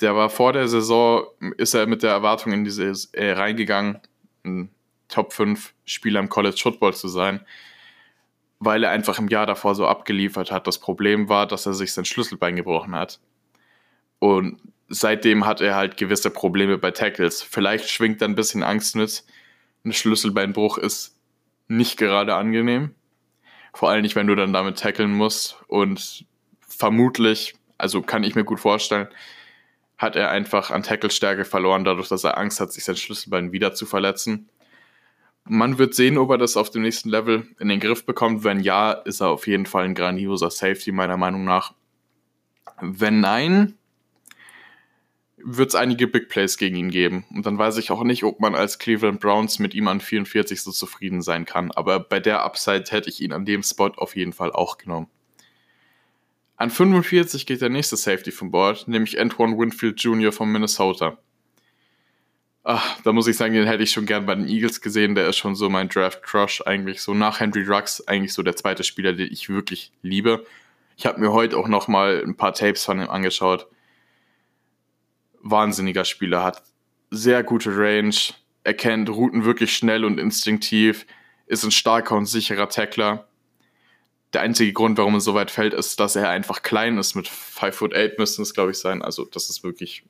Der 0.00 0.16
war 0.16 0.30
vor 0.30 0.52
der 0.52 0.66
Saison, 0.66 1.26
ist 1.56 1.74
er 1.74 1.86
mit 1.86 2.02
der 2.02 2.10
Erwartung 2.10 2.52
in 2.52 2.64
diese 2.64 2.92
äh, 3.12 3.32
reingegangen, 3.32 4.00
ein 4.44 4.70
Top 5.08 5.32
5 5.32 5.74
Spieler 5.84 6.20
im 6.20 6.28
College 6.28 6.58
Football 6.60 6.94
zu 6.94 7.08
sein, 7.08 7.44
weil 8.60 8.84
er 8.84 8.90
einfach 8.90 9.18
im 9.18 9.28
Jahr 9.28 9.46
davor 9.46 9.74
so 9.74 9.86
abgeliefert 9.86 10.50
hat. 10.50 10.66
Das 10.66 10.78
Problem 10.78 11.28
war, 11.28 11.46
dass 11.46 11.66
er 11.66 11.74
sich 11.74 11.92
sein 11.92 12.04
Schlüsselbein 12.04 12.56
gebrochen 12.56 12.94
hat. 12.94 13.20
Und 14.18 14.60
seitdem 14.90 15.46
hat 15.46 15.60
er 15.60 15.76
halt 15.76 15.96
gewisse 15.96 16.30
Probleme 16.30 16.76
bei 16.76 16.90
Tackles. 16.90 17.42
Vielleicht 17.42 17.88
schwingt 17.88 18.20
da 18.20 18.26
ein 18.26 18.34
bisschen 18.34 18.62
Angst 18.62 18.96
mit. 18.96 19.24
Ein 19.84 19.92
Schlüsselbeinbruch 19.92 20.76
ist 20.76 21.16
nicht 21.68 21.96
gerade 21.96 22.34
angenehm. 22.34 22.94
Vor 23.72 23.88
allem 23.88 24.02
nicht, 24.02 24.16
wenn 24.16 24.26
du 24.26 24.34
dann 24.34 24.52
damit 24.52 24.80
tackeln 24.80 25.12
musst. 25.12 25.56
Und 25.68 26.26
vermutlich, 26.60 27.54
also 27.78 28.02
kann 28.02 28.24
ich 28.24 28.34
mir 28.34 28.44
gut 28.44 28.58
vorstellen, 28.58 29.06
hat 29.96 30.16
er 30.16 30.30
einfach 30.30 30.70
an 30.70 30.82
Tacklestärke 30.82 31.44
verloren, 31.44 31.84
dadurch, 31.84 32.08
dass 32.08 32.24
er 32.24 32.36
Angst 32.36 32.58
hat, 32.58 32.72
sich 32.72 32.84
sein 32.84 32.96
Schlüsselbein 32.96 33.52
wieder 33.52 33.74
zu 33.74 33.86
verletzen. 33.86 34.48
Man 35.44 35.78
wird 35.78 35.94
sehen, 35.94 36.18
ob 36.18 36.30
er 36.30 36.38
das 36.38 36.56
auf 36.56 36.70
dem 36.70 36.82
nächsten 36.82 37.10
Level 37.10 37.46
in 37.60 37.68
den 37.68 37.80
Griff 37.80 38.04
bekommt. 38.04 38.42
Wenn 38.42 38.60
ja, 38.60 38.92
ist 38.92 39.20
er 39.20 39.28
auf 39.28 39.46
jeden 39.46 39.66
Fall 39.66 39.84
ein 39.84 39.94
grandioser 39.94 40.50
Safety, 40.50 40.90
meiner 40.90 41.16
Meinung 41.16 41.44
nach. 41.44 41.74
Wenn 42.80 43.20
nein, 43.20 43.76
wird 45.44 45.70
es 45.70 45.74
einige 45.74 46.06
Big 46.06 46.28
Plays 46.28 46.56
gegen 46.56 46.76
ihn 46.76 46.90
geben. 46.90 47.24
Und 47.34 47.46
dann 47.46 47.58
weiß 47.58 47.76
ich 47.78 47.90
auch 47.90 48.02
nicht, 48.04 48.24
ob 48.24 48.40
man 48.40 48.54
als 48.54 48.78
Cleveland 48.78 49.20
Browns 49.20 49.58
mit 49.58 49.74
ihm 49.74 49.88
an 49.88 50.00
44 50.00 50.62
so 50.62 50.70
zufrieden 50.70 51.22
sein 51.22 51.44
kann. 51.44 51.70
Aber 51.72 52.00
bei 52.00 52.20
der 52.20 52.42
Upside 52.44 52.84
hätte 52.88 53.08
ich 53.08 53.20
ihn 53.20 53.32
an 53.32 53.44
dem 53.44 53.62
Spot 53.62 53.92
auf 53.96 54.16
jeden 54.16 54.32
Fall 54.32 54.52
auch 54.52 54.78
genommen. 54.78 55.08
An 56.56 56.70
45 56.70 57.46
geht 57.46 57.62
der 57.62 57.70
nächste 57.70 57.96
Safety 57.96 58.30
vom 58.30 58.50
Board, 58.50 58.86
nämlich 58.86 59.18
Antoine 59.18 59.56
Winfield 59.56 60.00
Jr. 60.00 60.30
von 60.30 60.52
Minnesota. 60.52 61.16
Ach, 62.62 63.00
da 63.02 63.12
muss 63.12 63.26
ich 63.26 63.38
sagen, 63.38 63.54
den 63.54 63.66
hätte 63.66 63.82
ich 63.82 63.90
schon 63.90 64.04
gern 64.04 64.26
bei 64.26 64.34
den 64.34 64.46
Eagles 64.46 64.82
gesehen. 64.82 65.14
Der 65.14 65.26
ist 65.28 65.38
schon 65.38 65.54
so 65.54 65.70
mein 65.70 65.88
Draft-Crush 65.88 66.62
eigentlich. 66.66 67.00
So 67.00 67.14
nach 67.14 67.40
Henry 67.40 67.64
Rux 67.64 68.06
eigentlich 68.06 68.34
so 68.34 68.42
der 68.42 68.56
zweite 68.56 68.84
Spieler, 68.84 69.14
den 69.14 69.32
ich 69.32 69.48
wirklich 69.48 69.92
liebe. 70.02 70.44
Ich 70.98 71.06
habe 71.06 71.18
mir 71.18 71.32
heute 71.32 71.56
auch 71.56 71.68
noch 71.68 71.88
mal 71.88 72.22
ein 72.22 72.36
paar 72.36 72.52
Tapes 72.52 72.84
von 72.84 73.00
ihm 73.00 73.08
angeschaut. 73.08 73.66
Wahnsinniger 75.40 76.04
Spieler, 76.04 76.44
hat 76.44 76.62
sehr 77.10 77.42
gute 77.42 77.76
Range, 77.76 78.14
erkennt 78.64 79.08
Routen 79.08 79.44
wirklich 79.44 79.76
schnell 79.76 80.04
und 80.04 80.18
instinktiv, 80.18 81.06
ist 81.46 81.64
ein 81.64 81.70
starker 81.70 82.16
und 82.16 82.26
sicherer 82.26 82.68
Tackler. 82.68 83.28
Der 84.32 84.42
einzige 84.42 84.72
Grund, 84.72 84.96
warum 84.98 85.14
er 85.14 85.20
so 85.20 85.34
weit 85.34 85.50
fällt, 85.50 85.74
ist, 85.74 85.98
dass 85.98 86.14
er 86.14 86.28
einfach 86.28 86.62
klein 86.62 86.98
ist. 86.98 87.16
Mit 87.16 87.26
5 87.26 87.74
foot 87.74 87.96
8 87.96 88.18
müsste 88.18 88.42
es, 88.42 88.54
glaube 88.54 88.70
ich, 88.70 88.78
sein. 88.78 89.02
Also, 89.02 89.24
das 89.24 89.50
ist 89.50 89.64
wirklich 89.64 90.04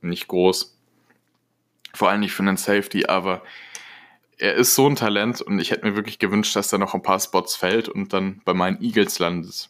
nicht 0.00 0.26
groß. 0.26 0.76
Vor 1.94 2.08
allem 2.08 2.20
nicht 2.20 2.32
für 2.32 2.42
einen 2.42 2.56
Safety, 2.56 3.06
aber 3.06 3.42
er 4.38 4.54
ist 4.54 4.74
so 4.74 4.88
ein 4.88 4.96
Talent 4.96 5.40
und 5.40 5.58
ich 5.60 5.70
hätte 5.70 5.86
mir 5.86 5.94
wirklich 5.94 6.18
gewünscht, 6.18 6.56
dass 6.56 6.72
er 6.72 6.78
noch 6.78 6.94
ein 6.94 7.02
paar 7.02 7.20
Spots 7.20 7.56
fällt 7.56 7.88
und 7.88 8.12
dann 8.12 8.40
bei 8.44 8.54
meinen 8.54 8.82
Eagles 8.82 9.18
landet. 9.18 9.68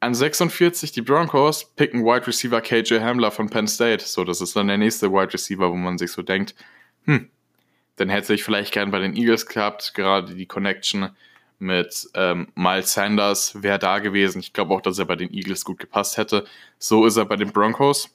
An 0.00 0.14
46 0.14 0.92
die 0.92 1.02
Broncos 1.02 1.72
picken 1.74 2.04
Wide 2.04 2.26
Receiver 2.26 2.60
KJ 2.60 3.00
Hamler 3.00 3.30
von 3.30 3.48
Penn 3.48 3.66
State. 3.66 4.04
So, 4.04 4.24
das 4.24 4.40
ist 4.40 4.54
dann 4.54 4.68
der 4.68 4.78
nächste 4.78 5.10
Wide 5.10 5.32
Receiver, 5.32 5.70
wo 5.70 5.76
man 5.76 5.98
sich 5.98 6.12
so 6.12 6.22
denkt, 6.22 6.54
hm, 7.04 7.30
dann 7.96 8.08
hätte 8.08 8.34
ich 8.34 8.44
vielleicht 8.44 8.72
gern 8.72 8.90
bei 8.90 8.98
den 8.98 9.16
Eagles 9.16 9.46
gehabt, 9.46 9.94
gerade 9.94 10.34
die 10.34 10.46
Connection 10.46 11.10
mit 11.58 12.08
ähm, 12.14 12.48
Miles 12.54 12.92
Sanders 12.92 13.62
wäre 13.62 13.78
da 13.78 13.98
gewesen. 14.00 14.40
Ich 14.40 14.52
glaube 14.52 14.74
auch, 14.74 14.82
dass 14.82 14.98
er 14.98 15.06
bei 15.06 15.16
den 15.16 15.32
Eagles 15.32 15.64
gut 15.64 15.78
gepasst 15.78 16.18
hätte. 16.18 16.44
So 16.78 17.06
ist 17.06 17.16
er 17.16 17.24
bei 17.24 17.36
den 17.36 17.52
Broncos 17.52 18.10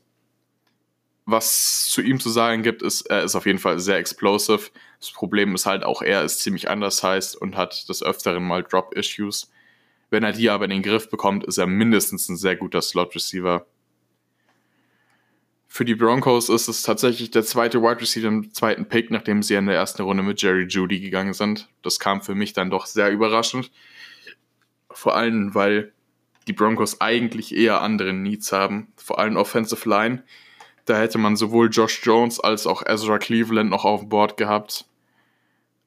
was 1.25 1.87
zu 1.89 2.01
ihm 2.01 2.19
zu 2.19 2.29
sagen 2.29 2.63
gibt, 2.63 2.81
ist, 2.81 3.01
er 3.03 3.23
ist 3.23 3.35
auf 3.35 3.45
jeden 3.45 3.59
Fall 3.59 3.79
sehr 3.79 3.97
explosive. 3.97 4.69
Das 4.99 5.11
Problem 5.11 5.55
ist 5.55 5.65
halt 5.65 5.83
auch, 5.83 6.01
er 6.01 6.23
ist 6.23 6.39
ziemlich 6.39 6.69
undersized 6.69 7.35
und 7.35 7.55
hat 7.55 7.87
des 7.89 8.03
Öfteren 8.03 8.43
mal 8.43 8.63
Drop-Issues. 8.63 9.51
Wenn 10.11 10.23
er 10.23 10.33
die 10.33 10.49
aber 10.49 10.65
in 10.65 10.71
den 10.71 10.83
Griff 10.83 11.09
bekommt, 11.09 11.45
ist 11.45 11.57
er 11.57 11.67
mindestens 11.67 12.27
ein 12.27 12.35
sehr 12.35 12.57
guter 12.57 12.81
Slot-Receiver. 12.81 13.65
Für 15.69 15.85
die 15.85 15.95
Broncos 15.95 16.49
ist 16.49 16.67
es 16.67 16.81
tatsächlich 16.81 17.31
der 17.31 17.43
zweite 17.43 17.81
Wide 17.81 18.01
Receiver 18.01 18.27
im 18.27 18.53
zweiten 18.53 18.89
Pick, 18.89 19.09
nachdem 19.09 19.41
sie 19.41 19.53
in 19.53 19.67
der 19.67 19.75
ersten 19.75 20.01
Runde 20.01 20.21
mit 20.21 20.41
Jerry 20.41 20.65
Judy 20.67 20.99
gegangen 20.99 21.33
sind. 21.33 21.69
Das 21.81 21.97
kam 21.97 22.21
für 22.21 22.35
mich 22.35 22.51
dann 22.51 22.69
doch 22.69 22.87
sehr 22.87 23.09
überraschend. 23.09 23.71
Vor 24.91 25.15
allem, 25.15 25.55
weil 25.55 25.93
die 26.45 26.53
Broncos 26.53 26.99
eigentlich 26.99 27.55
eher 27.55 27.79
andere 27.79 28.11
Needs 28.11 28.51
haben, 28.51 28.91
vor 28.97 29.17
allem 29.17 29.37
Offensive 29.37 29.87
Line. 29.87 30.23
Da 30.83 30.97
hätte 30.97 31.19
man 31.19 31.37
sowohl 31.37 31.69
Josh 31.71 32.01
Jones 32.03 32.37
als 32.41 32.67
auch 32.67 32.85
Ezra 32.85 33.17
Cleveland 33.17 33.69
noch 33.69 33.85
auf 33.85 34.09
Bord 34.09 34.35
gehabt. 34.35 34.87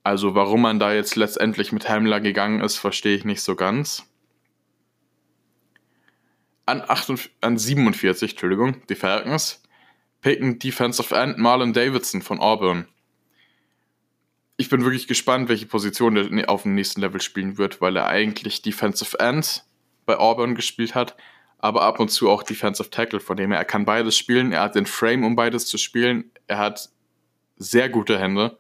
Also 0.03 0.35
warum 0.35 0.63
man 0.63 0.79
da 0.79 0.95
jetzt 0.95 1.15
letztendlich 1.17 1.73
mit 1.73 1.91
Hamler 1.91 2.23
gegangen 2.23 2.63
ist, 2.63 2.79
verstehe 2.79 3.17
ich 3.17 3.27
nicht 3.27 3.43
so 3.43 3.55
ganz. 3.55 4.07
An, 6.67 6.81
48, 6.81 7.31
an 7.43 7.59
47, 7.59 8.33
Entschuldigung, 8.33 8.87
die 8.89 8.95
Falcons 8.95 9.63
picken 10.23 10.59
Defensive 10.59 11.15
End 11.15 11.37
Marlon 11.37 11.75
Davidson 11.75 12.23
von 12.23 12.41
Auburn. 12.41 12.89
Ich 14.57 14.71
bin 14.71 14.83
wirklich 14.83 15.07
gespannt, 15.07 15.49
welche 15.49 15.67
Position 15.67 16.17
er 16.17 16.49
auf 16.49 16.63
dem 16.63 16.75
nächsten 16.75 17.01
Level 17.01 17.21
spielen 17.21 17.59
wird, 17.59 17.81
weil 17.81 17.97
er 17.97 18.07
eigentlich 18.07 18.63
Defensive 18.63 19.19
End 19.19 19.65
bei 20.07 20.17
Auburn 20.17 20.55
gespielt 20.55 20.95
hat, 20.95 21.17
aber 21.59 21.83
ab 21.83 22.01
und 22.01 22.11
zu 22.11 22.31
auch 22.31 22.43
Defensive 22.43 22.89
Tackle, 22.89 23.21
von 23.21 23.37
dem 23.37 23.51
her, 23.51 23.59
er 23.59 23.65
kann 23.65 23.85
beides 23.85 24.17
spielen, 24.17 24.53
er 24.53 24.63
hat 24.63 24.75
den 24.75 24.87
Frame, 24.87 25.25
um 25.25 25.37
beides 25.37 25.67
zu 25.67 25.77
spielen, 25.77 26.31
er 26.47 26.59
hat 26.59 26.91
sehr 27.57 27.89
gute 27.89 28.19
Hände. 28.19 28.59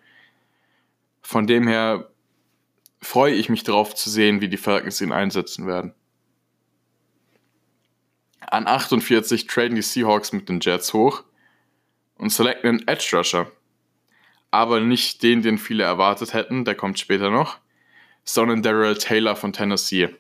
Von 1.22 1.46
dem 1.46 1.66
her 1.66 2.10
freue 3.00 3.34
ich 3.34 3.48
mich 3.48 3.62
darauf 3.62 3.94
zu 3.94 4.10
sehen, 4.10 4.40
wie 4.40 4.48
die 4.48 4.56
Falcons 4.56 5.00
ihn 5.00 5.12
einsetzen 5.12 5.66
werden. 5.66 5.94
An 8.50 8.66
48 8.66 9.46
traden 9.46 9.76
die 9.76 9.82
Seahawks 9.82 10.32
mit 10.32 10.48
den 10.48 10.60
Jets 10.60 10.92
hoch 10.92 11.24
und 12.16 12.30
selecten 12.30 12.68
einen 12.68 12.88
Edge 12.88 13.16
Rusher. 13.16 13.50
Aber 14.50 14.80
nicht 14.80 15.22
den, 15.22 15.42
den 15.42 15.58
viele 15.58 15.84
erwartet 15.84 16.32
hätten, 16.32 16.64
der 16.64 16.74
kommt 16.74 16.98
später 16.98 17.30
noch, 17.30 17.58
sondern 18.24 18.62
Daryl 18.62 18.96
Taylor 18.96 19.36
von 19.36 19.52
Tennessee 19.52 20.10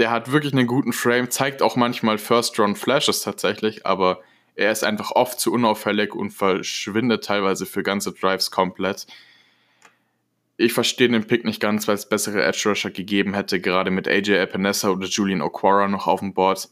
der 0.00 0.10
hat 0.10 0.32
wirklich 0.32 0.54
einen 0.54 0.66
guten 0.66 0.94
Frame, 0.94 1.28
zeigt 1.28 1.60
auch 1.60 1.76
manchmal 1.76 2.16
First-Round-Flashes 2.16 3.20
tatsächlich, 3.22 3.84
aber 3.84 4.22
er 4.54 4.72
ist 4.72 4.82
einfach 4.82 5.10
oft 5.10 5.38
zu 5.38 5.52
unauffällig 5.52 6.14
und 6.14 6.30
verschwindet 6.30 7.24
teilweise 7.24 7.66
für 7.66 7.82
ganze 7.82 8.12
Drives 8.12 8.50
komplett. 8.50 9.06
Ich 10.56 10.72
verstehe 10.72 11.10
den 11.10 11.26
Pick 11.26 11.44
nicht 11.44 11.60
ganz, 11.60 11.86
weil 11.86 11.96
es 11.96 12.08
bessere 12.08 12.42
Edge 12.42 12.70
Rusher 12.70 12.90
gegeben 12.90 13.34
hätte, 13.34 13.60
gerade 13.60 13.90
mit 13.90 14.08
AJ 14.08 14.38
Epinesa 14.38 14.88
oder 14.88 15.06
Julian 15.06 15.42
O'Quara 15.42 15.86
noch 15.86 16.06
auf 16.06 16.20
dem 16.20 16.32
Board. 16.32 16.70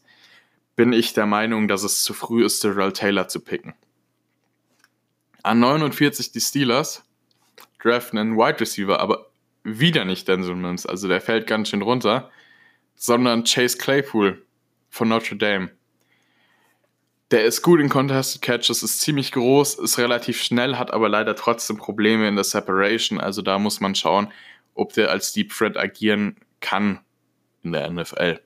Bin 0.79 0.93
ich 0.93 1.13
der 1.13 1.27
Meinung, 1.27 1.67
dass 1.67 1.83
es 1.83 2.05
zu 2.05 2.15
früh 2.15 2.45
ist, 2.45 2.61
Terrell 2.61 2.93
Taylor 2.93 3.27
zu 3.27 3.41
picken. 3.41 3.75
An 5.43 5.59
49 5.59 6.31
die 6.31 6.41
Steelers 6.41 7.03
draften 7.83 8.19
einen 8.19 8.37
Wide 8.37 8.61
Receiver, 8.61 9.01
aber 9.01 9.27
wieder 9.65 10.05
nicht 10.05 10.29
Denzel 10.29 10.55
Mims, 10.55 10.87
also 10.87 11.09
der 11.09 11.21
fällt 11.21 11.47
ganz 11.49 11.71
schön 11.71 11.83
runter 11.83 12.31
sondern 12.99 13.45
Chase 13.45 13.79
Claypool 13.79 14.45
von 14.91 15.09
Notre 15.09 15.37
Dame. 15.37 15.71
Der 17.31 17.45
ist 17.45 17.63
gut 17.63 17.81
in 17.81 17.89
Contested 17.89 18.43
Catches, 18.43 18.83
ist 18.83 19.01
ziemlich 19.01 19.33
groß, 19.33 19.75
ist 19.75 19.99
relativ 19.99 20.43
schnell, 20.43 20.77
hat 20.77 20.93
aber 20.93 21.09
leider 21.09 21.37
trotzdem 21.37 21.77
Probleme 21.77 22.27
in 22.27 22.35
der 22.35 22.45
Separation. 22.45 23.21
Also 23.21 23.43
da 23.43 23.59
muss 23.59 23.81
man 23.81 23.95
schauen, 23.95 24.33
ob 24.75 24.95
der 24.95 25.11
als 25.11 25.33
Deep 25.33 25.53
Threat 25.53 25.77
agieren 25.77 26.37
kann 26.61 27.01
in 27.63 27.73
der 27.73 27.91
NFL. 27.91 28.41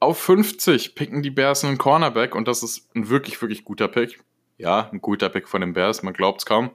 Auf 0.00 0.20
50 0.20 0.94
picken 0.94 1.22
die 1.22 1.30
Bears 1.30 1.64
einen 1.64 1.78
Cornerback 1.78 2.34
und 2.34 2.46
das 2.46 2.62
ist 2.62 2.88
ein 2.94 3.08
wirklich, 3.08 3.40
wirklich 3.42 3.64
guter 3.64 3.88
Pick. 3.88 4.20
Ja, 4.56 4.88
ein 4.92 5.00
guter 5.00 5.28
Pick 5.28 5.48
von 5.48 5.60
den 5.60 5.72
Bears, 5.72 6.02
man 6.02 6.14
glaubt 6.14 6.40
es 6.40 6.46
kaum. 6.46 6.70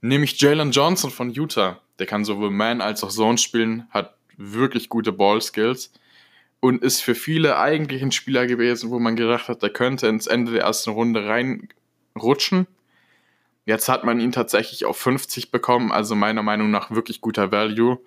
Nämlich 0.00 0.40
Jalen 0.40 0.72
Johnson 0.72 1.10
von 1.10 1.30
Utah. 1.30 1.80
Der 2.00 2.06
kann 2.06 2.24
sowohl 2.24 2.50
Man 2.50 2.80
als 2.80 3.04
auch 3.04 3.10
Zone 3.10 3.38
spielen, 3.38 3.86
hat 3.90 4.16
wirklich 4.36 4.88
gute 4.88 5.12
Ballskills 5.12 5.92
und 6.58 6.82
ist 6.82 7.00
für 7.00 7.14
viele 7.14 7.58
eigentlich 7.58 8.02
ein 8.02 8.12
Spieler 8.12 8.46
gewesen, 8.46 8.90
wo 8.90 8.98
man 8.98 9.14
gedacht 9.14 9.48
hat, 9.48 9.62
der 9.62 9.70
könnte 9.70 10.08
ins 10.08 10.26
Ende 10.26 10.52
der 10.52 10.62
ersten 10.62 10.90
Runde 10.90 11.26
reinrutschen. 11.28 12.66
Jetzt 13.66 13.88
hat 13.88 14.02
man 14.02 14.18
ihn 14.18 14.32
tatsächlich 14.32 14.84
auf 14.84 14.96
50 14.96 15.52
bekommen, 15.52 15.92
also 15.92 16.16
meiner 16.16 16.42
Meinung 16.42 16.72
nach 16.72 16.90
wirklich 16.90 17.20
guter 17.20 17.52
Value. 17.52 18.00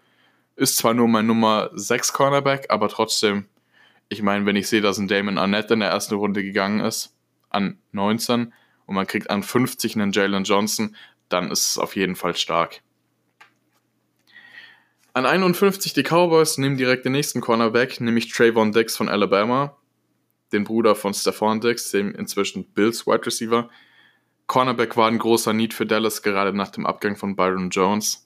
Ist 0.57 0.77
zwar 0.77 0.93
nur 0.93 1.07
mein 1.07 1.27
Nummer 1.27 1.69
6 1.73 2.11
Cornerback, 2.11 2.67
aber 2.69 2.89
trotzdem, 2.89 3.45
ich 4.09 4.21
meine, 4.21 4.45
wenn 4.45 4.55
ich 4.55 4.67
sehe, 4.67 4.81
dass 4.81 4.97
ein 4.97 5.07
Damon 5.07 5.37
Arnett 5.37 5.71
in 5.71 5.79
der 5.79 5.89
ersten 5.89 6.15
Runde 6.15 6.43
gegangen 6.43 6.79
ist, 6.79 7.15
an 7.49 7.79
19, 7.91 8.53
und 8.85 8.95
man 8.95 9.07
kriegt 9.07 9.29
an 9.29 9.43
50 9.43 9.95
einen 9.95 10.11
Jalen 10.11 10.43
Johnson, 10.43 10.95
dann 11.29 11.51
ist 11.51 11.69
es 11.69 11.77
auf 11.77 11.95
jeden 11.95 12.15
Fall 12.15 12.35
stark. 12.35 12.81
An 15.13 15.25
51 15.25 15.93
die 15.93 16.03
Cowboys 16.03 16.57
nehmen 16.57 16.77
direkt 16.77 17.05
den 17.05 17.13
nächsten 17.13 17.41
Cornerback, 17.41 18.01
nämlich 18.01 18.29
Trayvon 18.31 18.73
Dix 18.73 18.97
von 18.97 19.07
Alabama, 19.07 19.77
den 20.51 20.65
Bruder 20.65 20.93
von 20.93 21.13
Stephon 21.13 21.61
Dix, 21.61 21.89
dem 21.91 22.13
inzwischen 22.13 22.65
Bills 22.73 23.07
Wide 23.07 23.25
Receiver. 23.25 23.69
Cornerback 24.47 24.97
war 24.97 25.07
ein 25.07 25.17
großer 25.17 25.53
Need 25.53 25.73
für 25.73 25.85
Dallas, 25.85 26.21
gerade 26.21 26.53
nach 26.53 26.69
dem 26.69 26.85
Abgang 26.85 27.15
von 27.15 27.35
Byron 27.35 27.69
Jones. 27.69 28.24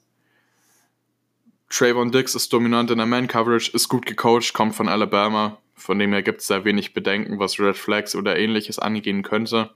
Trayvon 1.70 2.12
Dix 2.12 2.34
ist 2.34 2.52
dominant 2.52 2.90
in 2.90 2.98
der 2.98 3.06
Man-Coverage, 3.06 3.72
ist 3.74 3.90
gut 3.90 4.06
gecoacht, 4.06 4.54
kommt 4.54 4.76
von 4.76 4.90
Alabama. 4.90 5.60
Von 5.76 6.00
dem 6.00 6.12
her 6.12 6.24
gibt 6.24 6.42
es 6.42 6.48
sehr 6.48 6.66
wenig 6.66 6.94
Bedenken, 6.94 7.40
was 7.40 7.60
Red 7.60 7.78
Flags 7.78 8.16
oder 8.16 8.38
ähnliches 8.38 8.80
angehen 8.80 9.22
könnte. 9.22 9.70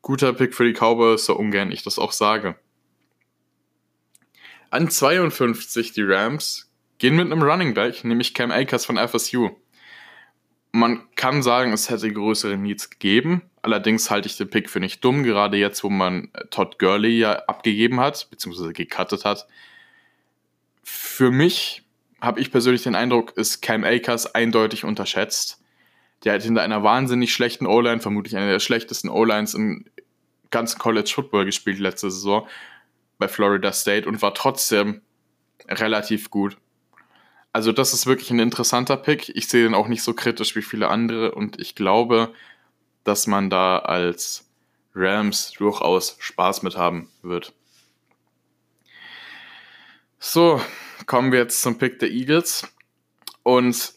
Guter 0.00 0.32
Pick 0.32 0.54
für 0.54 0.64
die 0.64 0.72
Cowboys, 0.72 1.26
so 1.26 1.36
ungern 1.36 1.72
ich 1.72 1.82
das 1.82 1.98
auch 1.98 2.12
sage. 2.12 2.56
An 4.70 4.88
52 4.88 5.92
die 5.92 6.02
Rams 6.02 6.70
gehen 6.98 7.16
mit 7.16 7.26
einem 7.26 7.42
Running 7.42 7.74
Back, 7.74 8.04
nämlich 8.04 8.32
Cam 8.32 8.50
Akers 8.50 8.86
von 8.86 8.96
FSU. 8.96 9.50
Man 10.72 11.08
kann 11.16 11.42
sagen, 11.42 11.72
es 11.72 11.90
hätte 11.90 12.12
größere 12.12 12.56
Needs 12.56 12.90
gegeben. 12.90 13.42
Allerdings 13.62 14.10
halte 14.10 14.28
ich 14.28 14.36
den 14.36 14.50
Pick 14.50 14.70
für 14.70 14.80
nicht 14.80 15.02
dumm, 15.04 15.24
gerade 15.24 15.56
jetzt, 15.56 15.82
wo 15.82 15.90
man 15.90 16.30
Todd 16.50 16.78
Gurley 16.78 17.18
ja 17.18 17.32
abgegeben 17.46 17.98
hat, 17.98 18.28
beziehungsweise 18.30 18.72
gecuttet 18.72 19.24
hat. 19.24 19.46
Für 20.90 21.30
mich 21.30 21.82
habe 22.20 22.40
ich 22.40 22.50
persönlich 22.50 22.82
den 22.82 22.94
Eindruck, 22.94 23.36
ist 23.36 23.60
Cam 23.60 23.84
Akers 23.84 24.34
eindeutig 24.34 24.84
unterschätzt. 24.84 25.60
Der 26.24 26.32
hat 26.32 26.42
hinter 26.42 26.62
einer 26.62 26.82
wahnsinnig 26.82 27.32
schlechten 27.32 27.66
O-Line, 27.66 28.00
vermutlich 28.00 28.36
einer 28.36 28.50
der 28.50 28.58
schlechtesten 28.58 29.10
O-Lines 29.10 29.52
im 29.52 29.84
ganzen 30.50 30.78
College 30.78 31.10
Football 31.14 31.44
gespielt 31.44 31.78
letzte 31.78 32.10
Saison 32.10 32.48
bei 33.18 33.28
Florida 33.28 33.70
State 33.72 34.08
und 34.08 34.22
war 34.22 34.32
trotzdem 34.32 35.02
relativ 35.68 36.30
gut. 36.30 36.56
Also 37.52 37.70
das 37.70 37.92
ist 37.92 38.06
wirklich 38.06 38.30
ein 38.30 38.38
interessanter 38.38 38.96
Pick. 38.96 39.28
Ich 39.36 39.48
sehe 39.48 39.64
den 39.64 39.74
auch 39.74 39.88
nicht 39.88 40.02
so 40.02 40.14
kritisch 40.14 40.56
wie 40.56 40.62
viele 40.62 40.88
andere 40.88 41.32
und 41.32 41.60
ich 41.60 41.74
glaube, 41.74 42.32
dass 43.04 43.26
man 43.26 43.50
da 43.50 43.80
als 43.80 44.48
Rams 44.94 45.52
durchaus 45.58 46.16
Spaß 46.18 46.62
mit 46.62 46.76
haben 46.76 47.10
wird. 47.22 47.52
So, 50.20 50.60
kommen 51.06 51.30
wir 51.30 51.38
jetzt 51.38 51.62
zum 51.62 51.78
Pick 51.78 52.00
der 52.00 52.10
Eagles. 52.10 52.66
Und 53.44 53.94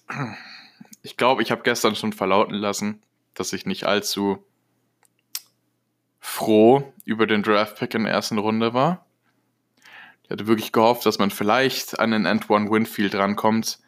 ich 1.02 1.18
glaube, 1.18 1.42
ich 1.42 1.50
habe 1.50 1.64
gestern 1.64 1.96
schon 1.96 2.14
verlauten 2.14 2.54
lassen, 2.54 3.02
dass 3.34 3.54
ich 3.54 3.66
nicht 3.66 3.86
allzu 3.86 4.46
froh 6.20 6.94
über 7.06 7.26
den 7.26 7.42
Draft-Pick 7.42 7.96
in 7.96 8.04
der 8.04 8.14
ersten 8.14 8.38
Runde 8.38 8.76
war. 8.76 9.06
Ich 10.24 10.30
hatte 10.30 10.46
wirklich 10.46 10.72
gehofft, 10.72 11.08
dass 11.08 11.18
man 11.18 11.32
vielleicht 11.32 12.00
an 12.00 12.12
den 12.12 12.28
Antoine 12.28 12.70
Winfield 12.70 13.16
rankommt 13.16 13.80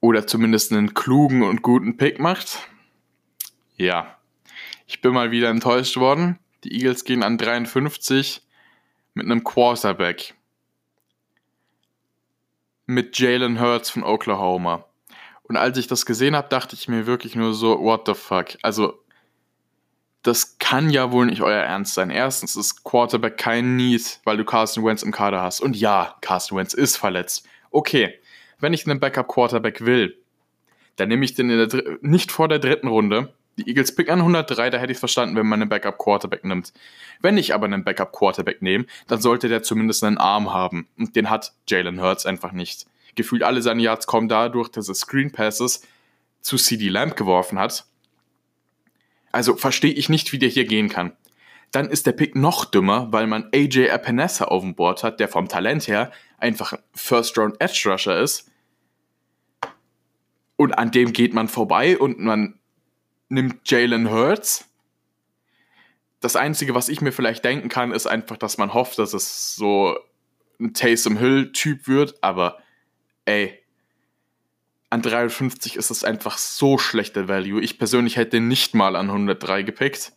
oder 0.00 0.26
zumindest 0.26 0.72
einen 0.72 0.94
klugen 0.94 1.42
und 1.42 1.60
guten 1.60 1.98
Pick 1.98 2.18
macht. 2.18 2.66
Ja, 3.76 4.16
ich 4.86 5.02
bin 5.02 5.12
mal 5.12 5.30
wieder 5.30 5.50
enttäuscht 5.50 5.98
worden. 5.98 6.38
Die 6.64 6.72
Eagles 6.72 7.04
gehen 7.04 7.22
an 7.22 7.36
53 7.36 8.42
mit 9.14 9.26
einem 9.26 9.44
Quarterback. 9.44 10.34
Mit 12.86 13.18
Jalen 13.18 13.60
Hurts 13.60 13.90
von 13.90 14.04
Oklahoma. 14.04 14.84
Und 15.44 15.56
als 15.56 15.78
ich 15.78 15.86
das 15.86 16.06
gesehen 16.06 16.34
habe, 16.34 16.48
dachte 16.48 16.74
ich 16.74 16.88
mir 16.88 17.06
wirklich 17.06 17.34
nur 17.34 17.54
so, 17.54 17.78
what 17.80 18.02
the 18.06 18.14
fuck? 18.14 18.56
Also, 18.62 19.02
das 20.22 20.58
kann 20.58 20.88
ja 20.90 21.10
wohl 21.10 21.26
nicht 21.26 21.42
euer 21.42 21.62
Ernst 21.62 21.94
sein. 21.94 22.10
Erstens 22.10 22.56
ist 22.56 22.84
Quarterback 22.84 23.36
kein 23.36 23.76
Need, 23.76 24.20
weil 24.24 24.36
du 24.36 24.44
Carson 24.44 24.84
Wentz 24.84 25.02
im 25.02 25.12
Kader 25.12 25.42
hast. 25.42 25.60
Und 25.60 25.76
ja, 25.76 26.16
Carson 26.20 26.58
Wentz 26.58 26.74
ist 26.74 26.96
verletzt. 26.96 27.46
Okay, 27.70 28.14
wenn 28.60 28.72
ich 28.72 28.86
einen 28.86 29.00
Backup-Quarterback 29.00 29.84
will, 29.84 30.16
dann 30.96 31.08
nehme 31.08 31.24
ich 31.24 31.34
den 31.34 31.48
nicht 32.02 32.30
vor 32.30 32.48
der 32.48 32.60
dritten 32.60 32.86
Runde. 32.86 33.34
Die 33.58 33.68
Eagles 33.68 33.94
picken 33.94 34.14
an 34.14 34.18
103, 34.20 34.70
da 34.70 34.78
hätte 34.78 34.92
ich 34.92 34.98
verstanden, 34.98 35.36
wenn 35.36 35.46
man 35.46 35.60
einen 35.60 35.68
Backup-Quarterback 35.68 36.44
nimmt. 36.44 36.72
Wenn 37.20 37.36
ich 37.36 37.54
aber 37.54 37.66
einen 37.66 37.84
Backup-Quarterback 37.84 38.62
nehme, 38.62 38.86
dann 39.08 39.20
sollte 39.20 39.48
der 39.48 39.62
zumindest 39.62 40.02
einen 40.04 40.18
Arm 40.18 40.52
haben. 40.52 40.88
Und 40.98 41.16
den 41.16 41.28
hat 41.28 41.52
Jalen 41.68 42.00
Hurts 42.00 42.24
einfach 42.24 42.52
nicht. 42.52 42.86
Gefühlt 43.14 43.42
alle 43.42 43.60
seine 43.60 43.82
Yards 43.82 44.06
kommen 44.06 44.28
dadurch, 44.28 44.70
dass 44.70 44.88
er 44.88 44.94
Screen 44.94 45.32
Passes 45.32 45.86
zu 46.40 46.56
CD 46.56 46.88
Lamb 46.88 47.16
geworfen 47.16 47.58
hat 47.58 47.84
also 49.32 49.56
verstehe 49.56 49.92
ich 49.92 50.08
nicht, 50.08 50.32
wie 50.32 50.38
der 50.38 50.50
hier 50.50 50.66
gehen 50.66 50.90
kann. 50.90 51.16
Dann 51.72 51.88
ist 51.88 52.06
der 52.06 52.12
Pick 52.12 52.36
noch 52.36 52.66
dümmer, 52.66 53.10
weil 53.12 53.26
man 53.26 53.48
AJ 53.54 53.86
Epinesa 53.86 54.44
auf 54.44 54.62
dem 54.62 54.74
Board 54.74 55.02
hat, 55.02 55.18
der 55.18 55.28
vom 55.28 55.48
Talent 55.48 55.88
her 55.88 56.12
einfach 56.36 56.74
First 56.94 57.38
Round 57.38 57.56
Edge 57.60 57.88
Rusher 57.90 58.20
ist. 58.20 58.50
Und 60.56 60.74
an 60.74 60.90
dem 60.90 61.14
geht 61.14 61.32
man 61.32 61.48
vorbei 61.48 61.98
und 61.98 62.20
man 62.20 62.58
nimmt 63.32 63.68
Jalen 63.68 64.10
Hurts. 64.10 64.68
Das 66.20 66.36
Einzige, 66.36 66.74
was 66.74 66.88
ich 66.88 67.00
mir 67.00 67.12
vielleicht 67.12 67.44
denken 67.44 67.68
kann, 67.68 67.90
ist 67.90 68.06
einfach, 68.06 68.36
dass 68.36 68.58
man 68.58 68.74
hofft, 68.74 68.98
dass 68.98 69.14
es 69.14 69.56
so 69.56 69.98
ein 70.60 70.74
Taysom 70.74 71.16
Hill-Typ 71.16 71.88
wird, 71.88 72.22
aber 72.22 72.58
ey, 73.24 73.58
an 74.90 75.02
53 75.02 75.76
ist 75.76 75.90
es 75.90 76.04
einfach 76.04 76.36
so 76.36 76.76
schlechter 76.76 77.26
Value. 77.26 77.62
Ich 77.62 77.78
persönlich 77.78 78.16
hätte 78.16 78.40
nicht 78.40 78.74
mal 78.74 78.94
an 78.94 79.08
103 79.08 79.62
gepickt. 79.62 80.12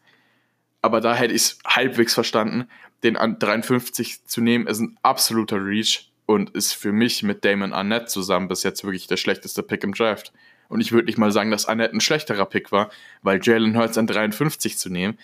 Aber 0.81 0.99
da 0.99 1.15
hätte 1.15 1.33
ich 1.33 1.41
es 1.41 1.59
halbwegs 1.65 2.13
verstanden. 2.13 2.67
Den 3.01 3.15
an 3.15 3.39
53 3.39 4.25
zu 4.25 4.41
nehmen, 4.41 4.67
ist 4.67 4.81
ein 4.81 4.99
absoluter 5.01 5.63
Reach 5.65 6.11
und 6.25 6.49
ist 6.49 6.73
für 6.73 6.91
mich 6.91 7.23
mit 7.23 7.45
Damon 7.45 7.71
Arnett 7.71 8.09
zusammen 8.09 8.49
bis 8.49 8.63
jetzt 8.63 8.83
wirklich 8.83 9.07
der 9.07 9.17
schlechteste 9.17 9.63
Pick 9.63 9.83
im 9.85 9.93
Draft. 9.93 10.33
Und 10.67 10.81
ich 10.81 10.91
würde 10.91 11.05
nicht 11.05 11.17
mal 11.17 11.31
sagen, 11.31 11.51
dass 11.51 11.67
Arnett 11.67 11.93
ein 11.93 12.01
schlechterer 12.01 12.45
Pick 12.45 12.71
war, 12.71 12.89
weil 13.21 13.39
Jalen 13.41 13.77
Hurts 13.77 13.97
an 13.97 14.07
53 14.07 14.77
zu 14.77 14.89
nehmen, 14.89 15.17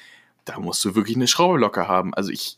da 0.45 0.59
musst 0.59 0.83
du 0.85 0.95
wirklich 0.95 1.15
eine 1.15 1.27
Schraube 1.27 1.59
locker 1.59 1.87
haben. 1.87 2.13
Also 2.13 2.31
ich 2.31 2.57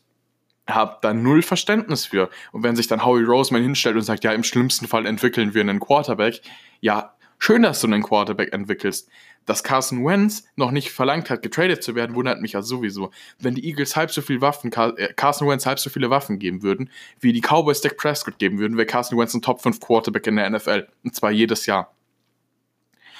habe 0.66 0.98
da 1.02 1.12
null 1.12 1.42
Verständnis 1.42 2.06
für. 2.06 2.30
Und 2.52 2.62
wenn 2.62 2.76
sich 2.76 2.86
dann 2.86 3.04
Howie 3.04 3.24
Roseman 3.24 3.62
hinstellt 3.62 3.96
und 3.96 4.02
sagt, 4.02 4.24
ja, 4.24 4.32
im 4.32 4.44
schlimmsten 4.44 4.88
Fall 4.88 5.06
entwickeln 5.06 5.54
wir 5.54 5.60
einen 5.60 5.80
Quarterback, 5.80 6.40
ja, 6.80 7.14
schön, 7.38 7.62
dass 7.62 7.80
du 7.80 7.86
einen 7.86 8.02
Quarterback 8.02 8.52
entwickelst. 8.52 9.08
Dass 9.46 9.62
Carson 9.62 10.06
Wentz 10.06 10.44
noch 10.56 10.70
nicht 10.70 10.90
verlangt 10.90 11.28
hat, 11.28 11.42
getradet 11.42 11.82
zu 11.82 11.94
werden, 11.94 12.16
wundert 12.16 12.40
mich 12.40 12.52
ja 12.52 12.62
sowieso. 12.62 13.10
Wenn 13.38 13.54
die 13.54 13.66
Eagles 13.68 13.94
halb 13.94 14.10
so 14.10 14.22
viel 14.22 14.40
Waffen, 14.40 14.72
äh, 14.72 15.12
Carson 15.14 15.48
Wentz 15.48 15.66
halb 15.66 15.78
so 15.78 15.90
viele 15.90 16.08
Waffen 16.08 16.38
geben 16.38 16.62
würden, 16.62 16.88
wie 17.20 17.34
die 17.34 17.42
Cowboys 17.42 17.82
Dak 17.82 17.98
Prescott 17.98 18.38
geben 18.38 18.58
würden, 18.58 18.78
wäre 18.78 18.86
Carson 18.86 19.18
Wentz 19.18 19.34
ein 19.34 19.42
Top 19.42 19.60
5 19.60 19.80
Quarterback 19.80 20.26
in 20.26 20.36
der 20.36 20.48
NFL. 20.48 20.88
Und 21.02 21.14
zwar 21.14 21.30
jedes 21.30 21.66
Jahr. 21.66 21.93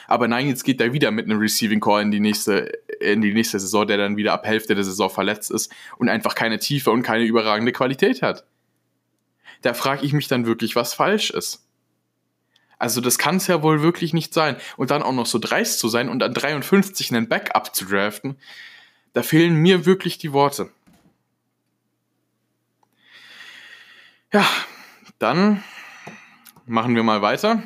Aber 0.06 0.28
nein, 0.28 0.48
jetzt 0.48 0.64
geht 0.64 0.80
er 0.80 0.92
wieder 0.92 1.10
mit 1.10 1.26
einem 1.26 1.38
Receiving 1.38 1.80
Core 1.80 2.02
in 2.02 2.10
die 2.10 2.20
nächste, 2.20 2.72
in 3.00 3.20
die 3.20 3.32
nächste 3.32 3.58
Saison, 3.58 3.86
der 3.86 3.96
dann 3.96 4.16
wieder 4.16 4.32
ab 4.32 4.46
Hälfte 4.46 4.74
der 4.74 4.84
Saison 4.84 5.10
verletzt 5.10 5.50
ist 5.50 5.72
und 5.98 6.08
einfach 6.08 6.34
keine 6.34 6.58
Tiefe 6.58 6.90
und 6.90 7.02
keine 7.02 7.24
überragende 7.24 7.72
Qualität 7.72 8.22
hat. 8.22 8.44
Da 9.62 9.74
frage 9.74 10.04
ich 10.04 10.12
mich 10.12 10.28
dann 10.28 10.46
wirklich, 10.46 10.76
was 10.76 10.94
falsch 10.94 11.30
ist. 11.30 11.66
Also 12.78 13.00
das 13.00 13.18
kann 13.18 13.36
es 13.36 13.46
ja 13.46 13.62
wohl 13.62 13.82
wirklich 13.82 14.12
nicht 14.12 14.34
sein. 14.34 14.56
Und 14.76 14.90
dann 14.90 15.02
auch 15.02 15.12
noch 15.12 15.26
so 15.26 15.38
dreist 15.38 15.78
zu 15.78 15.88
sein 15.88 16.08
und 16.08 16.22
an 16.22 16.34
53 16.34 17.12
einen 17.12 17.28
Backup 17.28 17.74
zu 17.74 17.86
draften, 17.86 18.36
da 19.14 19.22
fehlen 19.22 19.54
mir 19.54 19.86
wirklich 19.86 20.18
die 20.18 20.32
Worte. 20.32 20.70
Ja, 24.32 24.44
dann 25.18 25.62
machen 26.66 26.96
wir 26.96 27.04
mal 27.04 27.22
weiter 27.22 27.62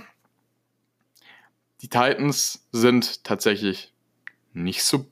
die 1.81 1.89
Titans 1.89 2.67
sind 2.73 3.25
tatsächlich 3.25 3.93
nicht 4.53 4.83
so. 4.83 5.07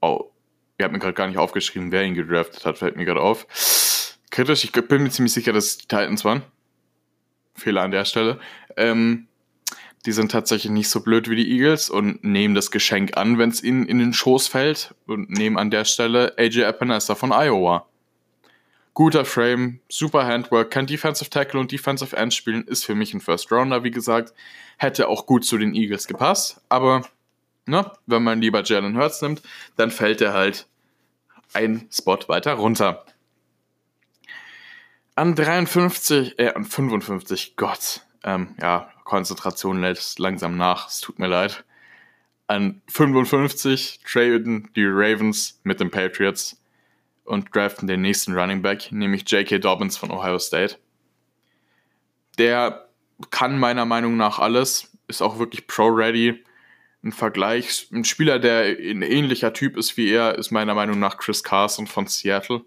Oh, 0.00 0.30
ihr 0.78 0.84
habt 0.84 0.92
mir 0.92 0.98
gerade 0.98 1.14
gar 1.14 1.28
nicht 1.28 1.38
aufgeschrieben, 1.38 1.92
wer 1.92 2.04
ihn 2.04 2.14
gedraftet 2.14 2.64
hat, 2.64 2.78
fällt 2.78 2.96
mir 2.96 3.04
gerade 3.04 3.20
auf. 3.20 3.46
Kritisch, 4.30 4.64
ich 4.64 4.72
bin 4.72 5.02
mir 5.02 5.10
ziemlich 5.10 5.32
sicher, 5.32 5.52
dass 5.52 5.66
es 5.66 5.78
die 5.78 5.86
Titans 5.86 6.24
waren. 6.24 6.42
Fehler 7.54 7.82
an 7.82 7.90
der 7.90 8.04
Stelle. 8.04 8.40
Ähm, 8.76 9.28
die 10.04 10.12
sind 10.12 10.32
tatsächlich 10.32 10.72
nicht 10.72 10.88
so 10.88 11.00
blöd 11.00 11.30
wie 11.30 11.36
die 11.36 11.52
Eagles 11.52 11.88
und 11.88 12.24
nehmen 12.24 12.54
das 12.54 12.70
Geschenk 12.72 13.16
an, 13.16 13.38
wenn 13.38 13.50
es 13.50 13.62
ihnen 13.62 13.86
in 13.86 13.98
den 13.98 14.12
Schoß 14.12 14.48
fällt 14.48 14.94
und 15.06 15.30
nehmen 15.30 15.58
an 15.58 15.70
der 15.70 15.84
Stelle 15.84 16.34
AJ 16.38 16.62
Epinesa 16.62 17.14
von 17.14 17.30
Iowa. 17.30 17.86
Guter 18.94 19.24
Frame, 19.24 19.80
super 19.88 20.26
Handwork, 20.26 20.70
kann 20.70 20.86
Defensive 20.86 21.30
Tackle 21.30 21.58
und 21.58 21.72
Defensive 21.72 22.14
End 22.14 22.34
spielen, 22.34 22.64
ist 22.64 22.84
für 22.84 22.94
mich 22.94 23.14
ein 23.14 23.20
First 23.20 23.50
Rounder, 23.50 23.84
wie 23.84 23.90
gesagt. 23.90 24.34
Hätte 24.76 25.08
auch 25.08 25.24
gut 25.24 25.44
zu 25.46 25.56
den 25.56 25.74
Eagles 25.74 26.06
gepasst, 26.06 26.60
aber 26.68 27.02
ne, 27.66 27.90
wenn 28.06 28.22
man 28.22 28.40
lieber 28.40 28.62
Jalen 28.62 28.98
Hurts 28.98 29.22
nimmt, 29.22 29.42
dann 29.76 29.90
fällt 29.90 30.20
er 30.20 30.34
halt 30.34 30.66
ein 31.54 31.88
Spot 31.90 32.18
weiter 32.26 32.54
runter. 32.54 33.04
An 35.14 35.34
53, 35.34 36.38
äh, 36.38 36.54
an 36.54 36.64
55, 36.64 37.56
Gott, 37.56 38.02
ähm, 38.24 38.54
ja, 38.60 38.90
Konzentration 39.04 39.80
lässt 39.80 40.18
langsam 40.18 40.56
nach, 40.56 40.88
es 40.88 41.00
tut 41.00 41.18
mir 41.18 41.26
leid. 41.26 41.64
An 42.46 42.82
55 42.88 44.00
traden 44.04 44.70
die 44.74 44.84
Ravens 44.86 45.60
mit 45.64 45.80
den 45.80 45.90
Patriots 45.90 46.61
und 47.32 47.54
draften 47.56 47.88
den 47.88 48.02
nächsten 48.02 48.38
Running 48.38 48.60
Back, 48.60 48.92
nämlich 48.92 49.28
J.K. 49.30 49.58
Dobbins 49.58 49.96
von 49.96 50.10
Ohio 50.10 50.38
State. 50.38 50.76
Der 52.36 52.90
kann 53.30 53.58
meiner 53.58 53.86
Meinung 53.86 54.18
nach 54.18 54.38
alles, 54.38 54.94
ist 55.08 55.22
auch 55.22 55.38
wirklich 55.38 55.66
pro-ready. 55.66 56.44
Ein 57.02 57.12
Vergleich, 57.12 57.88
ein 57.90 58.04
Spieler, 58.04 58.38
der 58.38 58.76
ein 58.78 59.00
ähnlicher 59.00 59.54
Typ 59.54 59.78
ist 59.78 59.96
wie 59.96 60.10
er, 60.10 60.36
ist 60.36 60.50
meiner 60.50 60.74
Meinung 60.74 61.00
nach 61.00 61.16
Chris 61.16 61.42
Carson 61.42 61.86
von 61.86 62.06
Seattle. 62.06 62.66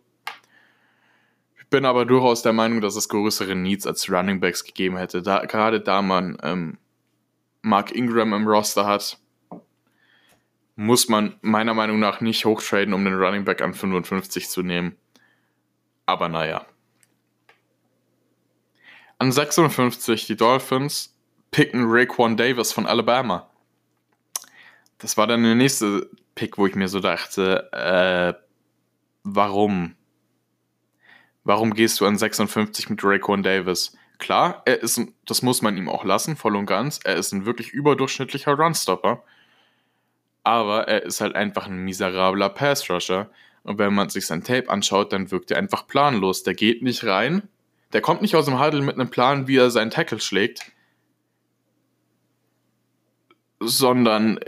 Ich 1.60 1.68
bin 1.70 1.86
aber 1.86 2.06
durchaus 2.06 2.42
der 2.42 2.54
Meinung, 2.54 2.82
dass 2.82 2.96
es 2.96 3.08
größere 3.08 3.56
Needs 3.56 3.86
als 3.86 4.10
Running 4.10 4.40
Backs 4.40 4.64
gegeben 4.64 4.98
hätte. 4.98 5.22
Da, 5.22 5.46
gerade 5.46 5.80
da 5.80 6.02
man 6.02 6.38
ähm, 6.42 6.80
Mark 7.62 7.96
Ingram 7.96 8.34
im 8.34 8.48
Roster 8.48 8.88
hat, 8.88 9.20
muss 10.76 11.08
man 11.08 11.36
meiner 11.42 11.74
Meinung 11.74 12.00
nach 12.00 12.22
nicht 12.22 12.46
hochtraden, 12.46 12.94
um 12.94 13.06
den 13.06 13.16
Running 13.16 13.46
Back 13.46 13.62
an 13.62 13.74
55 13.74 14.50
zu 14.50 14.62
nehmen. 14.62 14.98
Aber 16.06 16.30
naja. 16.30 16.66
An 19.18 19.32
56 19.32 20.28
die 20.28 20.36
Dolphins 20.36 21.16
picken 21.52 21.86
Raekwon 21.88 22.36
Davis 22.36 22.74
von 22.74 22.86
Alabama. 22.86 23.50
Das 24.98 25.18
war 25.18 25.28
dann 25.28 25.44
der 25.44 25.56
nächste 25.56 26.10
Pick, 26.36 26.58
wo 26.58 26.68
ich 26.68 26.76
mir 26.76 26.90
so 26.90 27.00
dachte, 27.00 27.72
äh, 27.72 28.34
warum? 29.24 29.96
Warum 31.46 31.74
gehst 31.74 32.00
du 32.00 32.06
an 32.06 32.18
56 32.18 32.90
mit 32.90 33.04
Raekwon 33.04 33.44
Davis? 33.44 33.98
Klar, 34.18 34.62
er 34.66 34.82
ist, 34.82 35.00
das 35.26 35.42
muss 35.42 35.62
man 35.62 35.78
ihm 35.78 35.90
auch 35.90 36.04
lassen, 36.04 36.36
voll 36.36 36.56
und 36.56 36.66
ganz. 36.66 37.00
Er 37.04 37.16
ist 37.16 37.32
ein 37.32 37.46
wirklich 37.46 37.72
überdurchschnittlicher 37.72 38.54
Runstopper. 38.54 39.24
Aber 40.46 40.88
er 40.88 41.04
ist 41.04 41.22
halt 41.22 41.36
einfach 41.36 41.68
ein 41.68 41.84
miserabler 41.84 42.50
Pass-Rusher. 42.50 43.30
Und 43.64 43.80
wenn 43.80 43.94
man 43.94 44.10
sich 44.10 44.28
sein 44.28 44.44
Tape 44.44 44.70
anschaut, 44.70 45.12
dann 45.12 45.32
wirkt 45.32 45.52
er 45.52 45.58
einfach 45.58 45.88
planlos. 45.88 46.44
Der 46.44 46.54
geht 46.54 46.84
nicht 46.84 47.04
rein, 47.04 47.50
der 47.94 48.02
kommt 48.02 48.22
nicht 48.22 48.36
aus 48.36 48.46
dem 48.46 48.60
Huddle 48.60 48.82
mit 48.82 48.96
einem 48.96 49.10
Plan, 49.10 49.48
wie 49.48 49.58
er 49.58 49.72
seinen 49.72 49.90
Tackle 49.90 50.20
schlägt, 50.20 50.72
sondern 53.60 54.40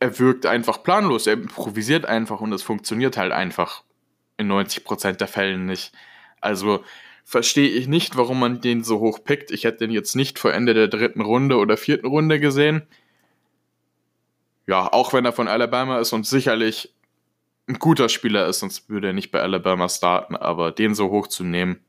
er 0.00 0.18
wirkt 0.18 0.46
einfach 0.46 0.82
planlos. 0.82 1.26
Er 1.26 1.34
improvisiert 1.34 2.06
einfach 2.06 2.40
und 2.40 2.52
es 2.52 2.62
funktioniert 2.62 3.16
halt 3.16 3.32
einfach 3.32 3.82
in 4.36 4.50
90% 4.50 5.12
der 5.14 5.28
Fällen 5.28 5.66
nicht. 5.66 5.92
Also 6.40 6.82
verstehe 7.24 7.68
ich 7.68 7.88
nicht, 7.88 8.16
warum 8.16 8.40
man 8.40 8.60
den 8.60 8.84
so 8.84 9.00
hoch 9.00 9.22
pickt. 9.24 9.50
Ich 9.50 9.64
hätte 9.64 9.78
den 9.78 9.90
jetzt 9.90 10.16
nicht 10.16 10.38
vor 10.38 10.52
Ende 10.52 10.74
der 10.74 10.88
dritten 10.88 11.20
Runde 11.20 11.56
oder 11.56 11.76
vierten 11.76 12.06
Runde 12.06 12.40
gesehen. 12.40 12.86
Ja, 14.66 14.92
auch 14.92 15.12
wenn 15.12 15.24
er 15.24 15.32
von 15.32 15.48
Alabama 15.48 15.98
ist 15.98 16.12
und 16.12 16.26
sicherlich 16.26 16.94
ein 17.66 17.78
guter 17.78 18.08
Spieler 18.08 18.46
ist, 18.46 18.60
sonst 18.60 18.88
würde 18.88 19.08
er 19.08 19.12
nicht 19.12 19.30
bei 19.30 19.40
Alabama 19.40 19.88
starten, 19.88 20.36
aber 20.36 20.72
den 20.72 20.94
so 20.94 21.10
hoch 21.10 21.26
zu 21.26 21.44
nehmen, 21.44 21.80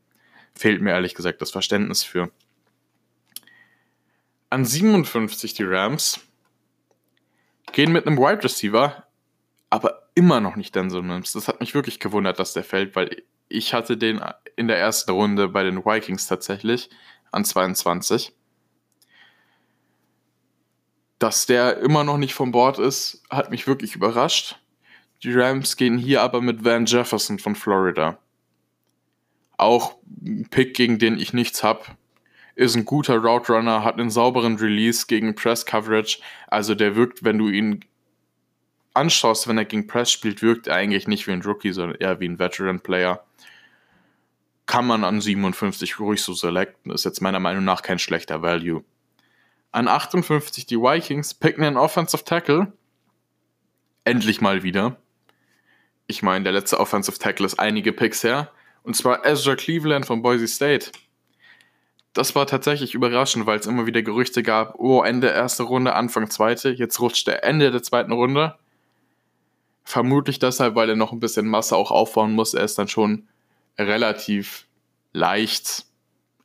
fehlt 0.54 0.80
mir 0.80 0.90
ehrlich 0.90 1.14
gesagt 1.14 1.40
das 1.42 1.50
Verständnis 1.50 2.02
für. 2.02 2.30
An 4.48 4.64
57 4.64 5.54
die 5.54 5.64
Rams 5.64 6.20
gehen 7.72 7.92
mit 7.92 8.06
einem 8.06 8.16
Wide 8.16 8.44
Receiver, 8.44 9.04
aber 9.70 10.08
immer 10.14 10.40
noch 10.40 10.56
nicht 10.56 10.74
Denzel 10.74 11.02
Mims. 11.02 11.32
Das 11.32 11.48
hat 11.48 11.60
mich 11.60 11.74
wirklich 11.74 12.00
gewundert, 12.00 12.38
dass 12.38 12.54
der 12.54 12.64
fällt, 12.64 12.96
weil 12.96 13.22
ich 13.48 13.74
hatte 13.74 13.96
den 13.96 14.20
in 14.56 14.68
der 14.68 14.78
ersten 14.78 15.10
Runde 15.10 15.48
bei 15.48 15.62
den 15.62 15.84
Vikings 15.84 16.26
tatsächlich 16.26 16.88
an 17.32 17.44
22. 17.44 18.32
Dass 21.18 21.46
der 21.46 21.78
immer 21.78 22.04
noch 22.04 22.18
nicht 22.18 22.34
vom 22.34 22.52
Bord 22.52 22.78
ist, 22.78 23.22
hat 23.30 23.50
mich 23.50 23.66
wirklich 23.66 23.94
überrascht. 23.94 24.58
Die 25.22 25.32
Rams 25.32 25.76
gehen 25.76 25.96
hier 25.96 26.22
aber 26.22 26.40
mit 26.42 26.64
Van 26.64 26.84
Jefferson 26.84 27.38
von 27.38 27.54
Florida. 27.54 28.18
Auch 29.56 29.96
ein 30.22 30.46
Pick, 30.50 30.74
gegen 30.74 30.98
den 30.98 31.18
ich 31.18 31.32
nichts 31.32 31.62
habe. 31.62 31.84
Ist 32.54 32.76
ein 32.76 32.84
guter 32.84 33.18
Route 33.18 33.52
Runner, 33.52 33.82
hat 33.82 33.98
einen 33.98 34.10
sauberen 34.10 34.56
Release 34.56 35.06
gegen 35.06 35.34
Press 35.34 35.64
Coverage. 35.64 36.18
Also 36.48 36.74
der 36.74 36.96
wirkt, 36.96 37.24
wenn 37.24 37.38
du 37.38 37.48
ihn 37.48 37.84
anschaust, 38.96 39.46
wenn 39.46 39.58
er 39.58 39.64
gegen 39.64 39.86
Press 39.86 40.10
spielt, 40.10 40.42
wirkt 40.42 40.66
er 40.66 40.76
eigentlich 40.76 41.06
nicht 41.06 41.26
wie 41.26 41.32
ein 41.32 41.42
Rookie, 41.42 41.72
sondern 41.72 41.98
eher 41.98 42.18
wie 42.20 42.28
ein 42.28 42.38
Veteran 42.38 42.80
Player. 42.80 43.24
Kann 44.66 44.86
man 44.86 45.04
an 45.04 45.20
57 45.20 46.00
ruhig 46.00 46.22
so 46.22 46.32
selecten, 46.32 46.90
ist 46.90 47.04
jetzt 47.04 47.20
meiner 47.20 47.40
Meinung 47.40 47.64
nach 47.64 47.82
kein 47.82 47.98
schlechter 47.98 48.42
Value. 48.42 48.82
An 49.76 49.88
58 49.88 50.64
die 50.64 50.78
Vikings 50.78 51.34
picken 51.34 51.62
einen 51.62 51.76
Offensive 51.76 52.24
Tackle. 52.24 52.72
Endlich 54.04 54.40
mal 54.40 54.62
wieder. 54.62 54.96
Ich 56.06 56.22
meine, 56.22 56.44
der 56.44 56.54
letzte 56.54 56.80
Offensive 56.80 57.18
Tackle 57.18 57.44
ist 57.44 57.60
einige 57.60 57.92
Picks 57.92 58.24
her. 58.24 58.50
Und 58.84 58.96
zwar 58.96 59.26
Ezra 59.26 59.54
Cleveland 59.54 60.06
von 60.06 60.22
Boise 60.22 60.48
State. 60.48 60.92
Das 62.14 62.34
war 62.34 62.46
tatsächlich 62.46 62.94
überraschend, 62.94 63.44
weil 63.44 63.58
es 63.58 63.66
immer 63.66 63.84
wieder 63.84 64.00
Gerüchte 64.00 64.42
gab, 64.42 64.76
oh, 64.78 65.02
Ende 65.02 65.28
erste 65.28 65.64
Runde, 65.64 65.94
Anfang 65.94 66.30
zweite. 66.30 66.70
Jetzt 66.70 66.98
rutscht 67.00 67.26
der 67.26 67.44
Ende 67.44 67.70
der 67.70 67.82
zweiten 67.82 68.12
Runde. 68.12 68.54
Vermutlich 69.84 70.38
deshalb, 70.38 70.74
weil 70.74 70.88
er 70.88 70.96
noch 70.96 71.12
ein 71.12 71.20
bisschen 71.20 71.48
Masse 71.48 71.76
auch 71.76 71.90
aufbauen 71.90 72.32
muss. 72.32 72.54
Er 72.54 72.64
ist 72.64 72.78
dann 72.78 72.88
schon 72.88 73.28
relativ 73.76 74.66
leicht. 75.12 75.84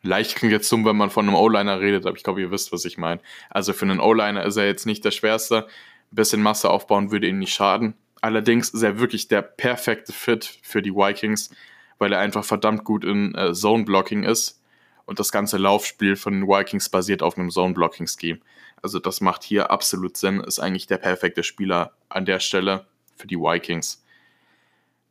Leicht 0.03 0.35
klingt 0.35 0.51
jetzt 0.51 0.71
dumm, 0.71 0.85
wenn 0.85 0.97
man 0.97 1.11
von 1.11 1.27
einem 1.27 1.35
O-Liner 1.35 1.79
redet, 1.79 2.05
aber 2.05 2.17
ich 2.17 2.23
glaube, 2.23 2.41
ihr 2.41 2.51
wisst, 2.51 2.71
was 2.71 2.85
ich 2.85 2.97
meine. 2.97 3.21
Also 3.49 3.73
für 3.73 3.85
einen 3.85 3.99
O-Liner 3.99 4.43
ist 4.43 4.57
er 4.57 4.65
jetzt 4.65 4.85
nicht 4.85 5.05
der 5.05 5.11
schwerste. 5.11 5.67
Ein 6.11 6.15
bisschen 6.15 6.41
Masse 6.41 6.69
aufbauen 6.69 7.11
würde 7.11 7.27
ihm 7.27 7.39
nicht 7.39 7.53
schaden. 7.53 7.93
Allerdings 8.21 8.69
ist 8.69 8.81
er 8.81 8.99
wirklich 8.99 9.27
der 9.27 9.41
perfekte 9.41 10.13
Fit 10.13 10.59
für 10.63 10.81
die 10.81 10.93
Vikings, 10.93 11.51
weil 11.99 12.13
er 12.13 12.19
einfach 12.19 12.43
verdammt 12.43 12.83
gut 12.83 13.03
in 13.03 13.35
äh, 13.35 13.53
Zone-Blocking 13.53 14.23
ist. 14.23 14.61
Und 15.05 15.19
das 15.19 15.31
ganze 15.31 15.57
Laufspiel 15.57 16.15
von 16.15 16.33
den 16.33 16.47
Vikings 16.47 16.89
basiert 16.89 17.21
auf 17.21 17.37
einem 17.37 17.49
Zone-Blocking-Scheme. 17.49 18.39
Also 18.81 18.99
das 18.99 19.21
macht 19.21 19.43
hier 19.43 19.69
absolut 19.69 20.17
Sinn, 20.17 20.39
ist 20.39 20.59
eigentlich 20.59 20.87
der 20.87 20.97
perfekte 20.97 21.43
Spieler 21.43 21.93
an 22.09 22.25
der 22.25 22.39
Stelle 22.39 22.87
für 23.15 23.27
die 23.27 23.37
Vikings. 23.37 24.03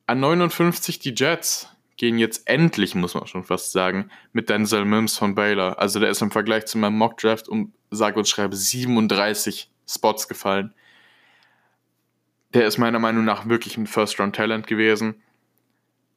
An 0.07 0.20
59 0.20 0.98
die 0.98 1.14
Jets 1.14 1.68
gehen 2.00 2.16
jetzt 2.16 2.48
endlich, 2.48 2.94
muss 2.94 3.12
man 3.12 3.26
schon 3.26 3.44
fast 3.44 3.72
sagen, 3.72 4.10
mit 4.32 4.48
Denzel 4.48 4.86
Mims 4.86 5.18
von 5.18 5.34
Baylor. 5.34 5.78
Also 5.78 6.00
der 6.00 6.08
ist 6.08 6.22
im 6.22 6.30
Vergleich 6.30 6.64
zu 6.64 6.78
meinem 6.78 6.96
Mock 6.96 7.18
Draft 7.18 7.46
um 7.46 7.74
sage 7.90 8.18
und 8.18 8.26
schreibe 8.26 8.56
37 8.56 9.70
Spots 9.86 10.26
gefallen. 10.26 10.72
Der 12.54 12.66
ist 12.66 12.78
meiner 12.78 12.98
Meinung 12.98 13.26
nach 13.26 13.50
wirklich 13.50 13.76
ein 13.76 13.86
First-Round-Talent 13.86 14.66
gewesen. 14.66 15.20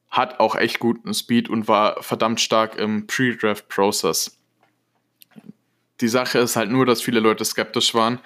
Hat 0.09 0.39
auch 0.39 0.55
echt 0.55 0.79
guten 0.79 1.13
Speed 1.13 1.49
und 1.49 1.67
war 1.67 2.01
verdammt 2.01 2.39
stark 2.39 2.77
im 2.77 3.05
Pre-Draft-Process. 3.05 4.37
Die 5.99 6.07
Sache 6.07 6.39
ist 6.39 6.55
halt 6.55 6.71
nur, 6.71 6.85
dass 6.85 7.01
viele 7.01 7.19
Leute 7.19 7.43
skeptisch 7.43 7.93
waren, 7.93 8.21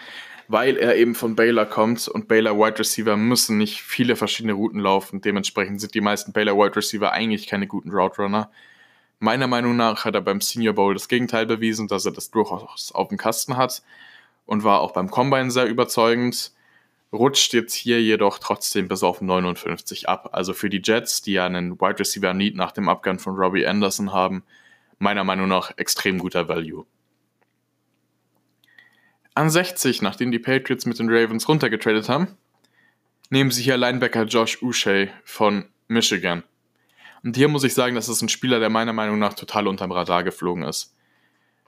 weil 0.47 0.77
er 0.77 0.95
eben 0.95 1.15
von 1.15 1.35
Baylor 1.35 1.65
kommt 1.65 2.07
und 2.07 2.27
Baylor 2.27 2.57
Wide 2.57 2.79
Receiver 2.79 3.17
müssen 3.17 3.57
nicht 3.57 3.81
viele 3.81 4.15
verschiedene 4.15 4.53
Routen 4.53 4.79
laufen. 4.79 5.21
Dementsprechend 5.21 5.81
sind 5.81 5.93
die 5.93 6.01
meisten 6.01 6.31
Baylor 6.31 6.55
Wide 6.57 6.75
Receiver 6.75 7.11
eigentlich 7.11 7.47
keine 7.47 7.67
guten 7.67 7.91
Route 7.91 8.21
Runner. 8.21 8.49
Meiner 9.19 9.47
Meinung 9.47 9.75
nach 9.75 10.05
hat 10.05 10.15
er 10.15 10.21
beim 10.21 10.41
Senior 10.41 10.73
Bowl 10.75 10.93
das 10.93 11.07
Gegenteil 11.07 11.45
bewiesen, 11.45 11.87
dass 11.87 12.05
er 12.05 12.11
das 12.11 12.31
durchaus 12.31 12.91
auf 12.93 13.09
dem 13.09 13.17
Kasten 13.17 13.57
hat 13.57 13.81
und 14.45 14.63
war 14.63 14.79
auch 14.79 14.91
beim 14.91 15.09
Combine 15.11 15.51
sehr 15.51 15.65
überzeugend. 15.65 16.53
Rutscht 17.11 17.53
jetzt 17.53 17.73
hier 17.73 18.01
jedoch 18.01 18.37
trotzdem 18.37 18.87
bis 18.87 19.03
auf 19.03 19.21
59 19.21 20.07
ab. 20.07 20.29
Also 20.33 20.53
für 20.53 20.69
die 20.69 20.81
Jets, 20.83 21.21
die 21.21 21.33
ja 21.33 21.45
einen 21.45 21.79
Wide 21.79 21.99
Receiver 21.99 22.33
Need 22.33 22.55
nach 22.55 22.71
dem 22.71 22.89
Abgang 22.89 23.17
von 23.17 23.35
Robbie 23.35 23.65
Anderson 23.65 24.13
haben, 24.13 24.43
meiner 24.99 25.23
Meinung 25.23 25.47
nach 25.47 25.71
extrem 25.77 26.19
guter 26.19 26.47
Value. 26.47 26.85
An 29.37 29.51
60, 29.51 30.01
nachdem 30.01 30.31
die 30.31 30.39
Patriots 30.39 30.87
mit 30.87 30.97
den 30.97 31.11
Ravens 31.11 31.47
runtergetradet 31.47 32.09
haben, 32.09 32.35
nehmen 33.29 33.51
sie 33.51 33.61
hier 33.61 33.77
Linebacker 33.77 34.23
Josh 34.23 34.63
Uche 34.63 35.09
von 35.25 35.65
Michigan. 35.87 36.41
Und 37.23 37.35
hier 37.35 37.47
muss 37.47 37.63
ich 37.63 37.75
sagen, 37.75 37.93
das 37.93 38.09
ist 38.09 38.23
ein 38.23 38.29
Spieler, 38.29 38.59
der 38.59 38.71
meiner 38.71 38.93
Meinung 38.93 39.19
nach 39.19 39.35
total 39.35 39.67
unterm 39.67 39.91
Radar 39.91 40.23
geflogen 40.23 40.63
ist. 40.63 40.95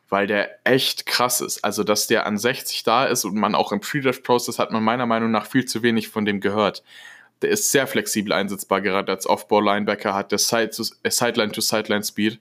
Weil 0.10 0.26
der 0.26 0.50
echt 0.64 1.06
krass 1.06 1.42
ist. 1.42 1.64
Also, 1.64 1.84
dass 1.84 2.08
der 2.08 2.26
an 2.26 2.40
60 2.40 2.82
da 2.82 3.06
ist 3.06 3.24
und 3.24 3.36
man 3.36 3.54
auch 3.54 3.72
im 3.72 3.82
Pre-Draft-Process 3.82 4.58
hat 4.58 4.72
man 4.72 4.82
meiner 4.84 5.06
Meinung 5.06 5.30
nach 5.30 5.46
viel 5.46 5.66
zu 5.66 5.84
wenig 5.84 6.10
von 6.10 6.26
dem 6.26 6.42
gehört. 6.42 6.82
Der 7.44 7.52
ist 7.52 7.72
sehr 7.72 7.86
flexibel 7.86 8.34
einsetzbar, 8.34 8.82
gerade 8.82 9.12
als 9.12 9.28
Off-Ball-Linebacker, 9.28 10.16
hat 10.16 10.32
der 10.32 10.40
äh, 10.40 11.12
Sideline-to-Sideline-Speed, 11.12 12.40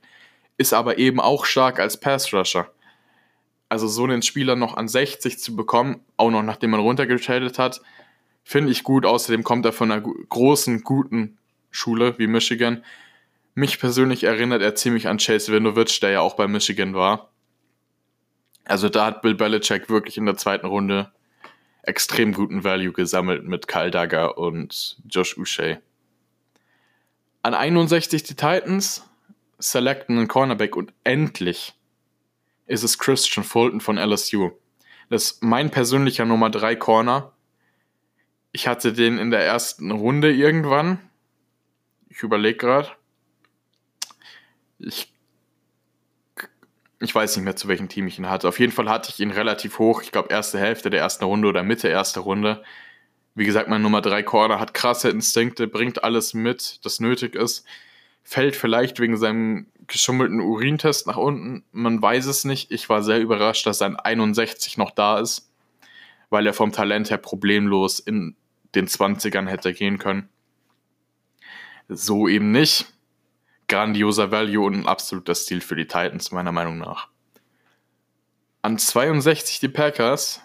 ist 0.57 0.73
aber 0.73 0.97
eben 0.97 1.21
auch 1.21 1.45
stark 1.45 1.81
als 1.81 2.01
Pass-Rusher 2.01 2.73
also 3.69 3.87
so 3.87 4.05
einen 4.05 4.23
Spieler 4.23 4.57
noch 4.57 4.77
an 4.77 4.89
60 4.89 5.39
zu 5.39 5.55
bekommen, 5.55 6.01
auch 6.17 6.31
noch 6.31 6.43
nachdem 6.43 6.71
man 6.71 6.81
runtergetradet 6.81 7.59
hat, 7.59 7.81
finde 8.45 8.73
ich 8.73 8.83
gut. 8.83 9.05
Außerdem 9.05 9.45
kommt 9.45 9.67
er 9.67 9.73
von 9.73 9.93
einer 9.93 10.03
großen, 10.03 10.83
guten 10.83 11.39
Schule 11.71 12.19
wie 12.19 12.27
Michigan. 12.27 12.85
Mich 13.55 13.79
persönlich 13.79 14.25
erinnert 14.25 14.63
er 14.63 14.75
ziemlich 14.75 15.09
an 15.09 15.19
Chase 15.19 15.53
Winovich, 15.53 16.01
der 16.01 16.11
ja 16.11 16.21
auch 16.21 16.35
bei 16.35 16.49
Michigan 16.49 16.95
war. 16.95 17.31
Also 18.65 18.89
da 18.89 19.07
hat 19.07 19.23
Bill 19.23 19.35
Belichick 19.35 19.89
wirklich 19.89 20.17
in 20.17 20.27
der 20.27 20.37
zweiten 20.37 20.67
Runde 20.67 21.11
extrem 21.83 22.33
guten 22.33 22.65
Value 22.65 22.93
gesammelt 22.93 23.45
mit 23.45 23.67
Kyle 23.67 23.91
Dagger 23.91 24.37
und 24.39 24.99
Josh 25.09 25.37
Uche. 25.39 25.81
An 27.43 27.55
61 27.55 28.25
die 28.25 28.35
Titans 28.35 29.09
selecten 29.59 30.19
einen 30.19 30.29
Cornerback 30.29 30.77
und 30.77 30.93
endlich 31.05 31.75
ist 32.69 32.83
es 32.83 32.99
Christian 32.99 33.45
Fulton 33.45 33.81
von 33.81 33.99
LSU. 33.99 34.51
Das 35.11 35.25
ist 35.25 35.43
mein 35.43 35.71
persönlicher 35.71 36.25
Nummer 36.25 36.51
3 36.51 36.77
Corner. 36.77 37.33
Ich 38.53 38.69
hatte 38.69 38.93
den 38.93 39.19
in 39.19 39.31
der 39.31 39.45
ersten 39.45 39.91
Runde 39.91 40.33
irgendwann. 40.33 40.99
Ich 42.09 42.23
überlege 42.23 42.59
gerade. 42.59 42.91
Ich, 44.79 45.13
ich 47.01 47.15
weiß 47.15 47.37
nicht 47.37 47.45
mehr, 47.45 47.57
zu 47.57 47.69
welchem 47.69 47.89
Team 47.89 48.07
ich 48.07 48.19
ihn 48.19 48.29
hatte. 48.29 48.49
Auf 48.49 48.61
jeden 48.61 48.73
Fall 48.73 48.89
hatte 48.89 49.11
ich 49.11 49.21
ihn 49.21 49.31
relativ 49.31 49.79
hoch. 49.79 50.03
Ich 50.03 50.13
glaube, 50.13 50.29
erste 50.31 50.59
Hälfte 50.59 50.91
der 50.91 51.01
ersten 51.01 51.25
Runde 51.25 51.49
oder 51.49 51.63
Mitte 51.63 51.89
erste 51.89 52.21
Runde. 52.21 52.63
Wie 53.35 53.45
gesagt, 53.45 53.69
mein 53.69 53.83
Nummer 53.83 54.03
3 54.03 54.23
Corner 54.23 54.61
hat 54.61 54.75
krasse 54.75 55.09
Instinkte, 55.09 55.69
bringt 55.69 56.05
alles 56.05 56.35
mit, 56.35 56.85
das 56.85 57.01
nötig 57.01 57.35
ist 57.35 57.65
fällt 58.29 58.57
vielleicht 58.57 59.01
wegen 59.01 59.17
seinem 59.17 59.69
geschummelten 59.89 60.41
Urintest 60.41 61.07
nach 61.07 61.17
unten. 61.17 61.65
Man 61.73 62.01
weiß 62.01 62.27
es 62.27 62.45
nicht. 62.45 62.71
Ich 62.71 62.89
war 62.89 63.03
sehr 63.03 63.21
überrascht, 63.21 63.67
dass 63.67 63.79
sein 63.79 63.97
61 63.97 64.77
noch 64.77 64.91
da 64.91 65.19
ist, 65.19 65.51
weil 66.31 66.47
er 66.47 66.55
vom 66.55 66.73
Talent 66.73 67.11
her 67.11 67.19
problemlos 67.19 67.99
in 67.99 68.37
den 68.75 68.87
20ern 68.87 69.49
hätte 69.49 69.73
gehen 69.73 69.99
können. 69.99 70.29
So 71.89 72.29
eben 72.29 72.53
nicht. 72.53 72.93
Grandioser 73.67 74.31
Value 74.31 74.65
und 74.65 74.75
ein 74.75 74.87
absoluter 74.87 75.35
Stil 75.35 75.61
für 75.61 75.77
die 75.77 75.87
Titans, 75.87 76.33
meiner 76.33 76.53
Meinung 76.53 76.79
nach. 76.79 77.09
An 78.63 78.79
62 78.79 79.61
die 79.61 79.69
Packers 79.69 80.41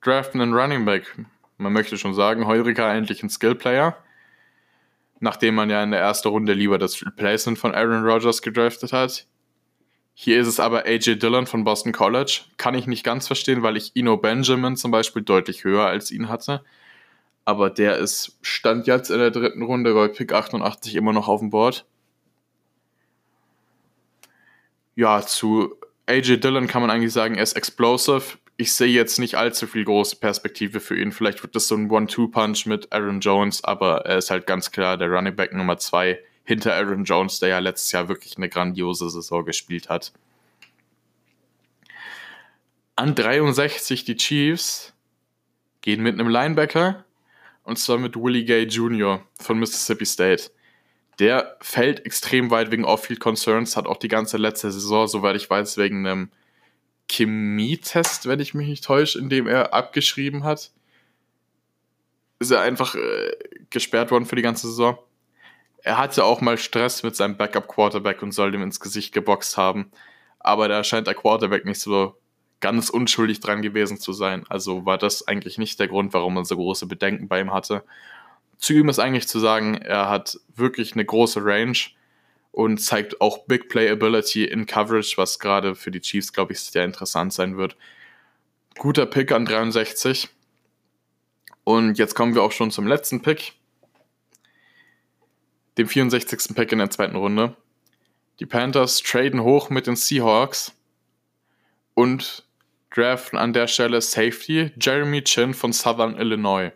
draften 0.00 0.40
einen 0.40 0.54
Running 0.54 0.84
Back 0.84 1.16
Man 1.58 1.72
möchte 1.72 1.98
schon 1.98 2.14
sagen, 2.14 2.46
Heurika 2.46 2.92
endlich 2.92 3.22
ein 3.22 3.30
Skillplayer. 3.30 3.96
Nachdem 5.22 5.54
man 5.54 5.70
ja 5.70 5.80
in 5.84 5.92
der 5.92 6.00
ersten 6.00 6.26
Runde 6.26 6.52
lieber 6.52 6.78
das 6.78 7.00
Replacement 7.00 7.56
von 7.56 7.72
Aaron 7.76 8.04
Rodgers 8.04 8.42
gedraftet 8.42 8.92
hat. 8.92 9.24
Hier 10.14 10.40
ist 10.40 10.48
es 10.48 10.58
aber 10.58 10.84
AJ 10.84 11.20
Dillon 11.20 11.46
von 11.46 11.62
Boston 11.62 11.92
College. 11.92 12.40
Kann 12.56 12.74
ich 12.74 12.88
nicht 12.88 13.04
ganz 13.04 13.28
verstehen, 13.28 13.62
weil 13.62 13.76
ich 13.76 13.92
Ino 13.94 14.16
Benjamin 14.16 14.76
zum 14.76 14.90
Beispiel 14.90 15.22
deutlich 15.22 15.62
höher 15.62 15.86
als 15.86 16.10
ihn 16.10 16.28
hatte. 16.28 16.64
Aber 17.44 17.70
der 17.70 17.98
ist, 17.98 18.36
stand 18.42 18.88
jetzt 18.88 19.12
in 19.12 19.18
der 19.18 19.30
dritten 19.30 19.62
Runde 19.62 19.94
bei 19.94 20.08
Pick 20.08 20.32
88 20.32 20.96
immer 20.96 21.12
noch 21.12 21.28
auf 21.28 21.38
dem 21.38 21.50
Board. 21.50 21.86
Ja, 24.96 25.22
zu 25.22 25.76
AJ 26.06 26.38
Dillon 26.38 26.66
kann 26.66 26.82
man 26.82 26.90
eigentlich 26.90 27.12
sagen, 27.12 27.36
er 27.36 27.44
ist 27.44 27.52
explosive. 27.52 28.38
Ich 28.56 28.72
sehe 28.74 28.88
jetzt 28.88 29.18
nicht 29.18 29.36
allzu 29.36 29.66
viel 29.66 29.84
große 29.84 30.16
Perspektive 30.16 30.80
für 30.80 30.96
ihn. 30.96 31.10
Vielleicht 31.10 31.42
wird 31.42 31.56
das 31.56 31.68
so 31.68 31.74
ein 31.74 31.90
One-Two-Punch 31.90 32.66
mit 32.66 32.92
Aaron 32.92 33.20
Jones, 33.20 33.64
aber 33.64 34.04
er 34.06 34.18
ist 34.18 34.30
halt 34.30 34.46
ganz 34.46 34.70
klar 34.70 34.96
der 34.96 35.08
Running 35.08 35.34
Back 35.34 35.52
Nummer 35.52 35.78
2 35.78 36.18
hinter 36.44 36.74
Aaron 36.74 37.04
Jones, 37.04 37.38
der 37.38 37.48
ja 37.50 37.58
letztes 37.58 37.92
Jahr 37.92 38.08
wirklich 38.08 38.36
eine 38.36 38.48
grandiose 38.48 39.08
Saison 39.10 39.44
gespielt 39.44 39.88
hat. 39.88 40.12
An 42.94 43.14
63 43.14 44.04
die 44.04 44.16
Chiefs 44.16 44.92
gehen 45.80 46.02
mit 46.02 46.18
einem 46.18 46.28
Linebacker 46.28 47.04
und 47.64 47.78
zwar 47.78 47.98
mit 47.98 48.16
Willie 48.16 48.44
Gay 48.44 48.64
Jr. 48.64 49.24
von 49.40 49.58
Mississippi 49.58 50.06
State. 50.06 50.50
Der 51.18 51.56
fällt 51.60 52.04
extrem 52.04 52.50
weit 52.50 52.70
wegen 52.70 52.84
Off-Field 52.84 53.20
Concerns, 53.20 53.76
hat 53.76 53.86
auch 53.86 53.98
die 53.98 54.08
ganze 54.08 54.36
letzte 54.36 54.70
Saison, 54.70 55.06
soweit 55.06 55.36
ich 55.36 55.48
weiß, 55.48 55.76
wegen 55.78 56.06
einem 56.06 56.30
Chemietest, 57.12 58.26
wenn 58.26 58.40
ich 58.40 58.54
mich 58.54 58.68
nicht 58.68 58.84
täusche, 58.84 59.18
in 59.18 59.28
dem 59.28 59.46
er 59.46 59.74
abgeschrieben 59.74 60.44
hat. 60.44 60.70
Ist 62.38 62.50
er 62.50 62.60
einfach 62.60 62.94
äh, 62.94 63.32
gesperrt 63.70 64.10
worden 64.10 64.26
für 64.26 64.36
die 64.36 64.42
ganze 64.42 64.66
Saison. 64.68 64.98
Er 65.82 65.98
hatte 65.98 66.24
auch 66.24 66.40
mal 66.40 66.58
Stress 66.58 67.02
mit 67.02 67.16
seinem 67.16 67.36
Backup-Quarterback 67.36 68.22
und 68.22 68.32
soll 68.32 68.52
dem 68.52 68.62
ins 68.62 68.80
Gesicht 68.80 69.12
geboxt 69.12 69.56
haben. 69.56 69.90
Aber 70.38 70.68
da 70.68 70.82
scheint 70.84 71.06
der 71.06 71.14
Quarterback 71.14 71.64
nicht 71.64 71.80
so 71.80 72.16
ganz 72.60 72.88
unschuldig 72.88 73.40
dran 73.40 73.62
gewesen 73.62 73.98
zu 73.98 74.12
sein. 74.12 74.44
Also 74.48 74.86
war 74.86 74.96
das 74.96 75.26
eigentlich 75.26 75.58
nicht 75.58 75.80
der 75.80 75.88
Grund, 75.88 76.14
warum 76.14 76.34
man 76.34 76.44
so 76.44 76.56
große 76.56 76.86
Bedenken 76.86 77.28
bei 77.28 77.40
ihm 77.40 77.52
hatte. 77.52 77.84
Zu 78.58 78.74
ihm 78.74 78.88
ist 78.88 79.00
eigentlich 79.00 79.26
zu 79.28 79.40
sagen, 79.40 79.74
er 79.74 80.08
hat 80.08 80.38
wirklich 80.54 80.92
eine 80.92 81.04
große 81.04 81.44
Range 81.44 81.76
und 82.52 82.78
zeigt 82.78 83.20
auch 83.20 83.46
Big 83.46 83.68
Playability 83.68 84.44
in 84.44 84.66
Coverage, 84.66 85.14
was 85.16 85.38
gerade 85.38 85.74
für 85.74 85.90
die 85.90 86.00
Chiefs, 86.00 86.32
glaube 86.32 86.52
ich, 86.52 86.60
sehr 86.60 86.84
interessant 86.84 87.32
sein 87.32 87.56
wird. 87.56 87.76
Guter 88.78 89.06
Pick 89.06 89.32
an 89.32 89.44
63. 89.44 90.28
Und 91.64 91.98
jetzt 91.98 92.14
kommen 92.14 92.34
wir 92.34 92.42
auch 92.42 92.52
schon 92.52 92.70
zum 92.70 92.86
letzten 92.86 93.22
Pick 93.22 93.54
dem 95.78 95.88
64. 95.88 96.54
Pick 96.54 96.72
in 96.72 96.78
der 96.78 96.90
zweiten 96.90 97.16
Runde. 97.16 97.56
Die 98.40 98.46
Panthers 98.46 99.02
traden 99.02 99.42
hoch 99.42 99.70
mit 99.70 99.86
den 99.86 99.96
Seahawks 99.96 100.72
und 101.94 102.46
draften 102.90 103.38
an 103.38 103.52
der 103.52 103.68
Stelle 103.68 104.00
Safety 104.00 104.72
Jeremy 104.80 105.22
Chin 105.22 105.54
von 105.54 105.72
Southern 105.72 106.16
Illinois. 106.16 106.72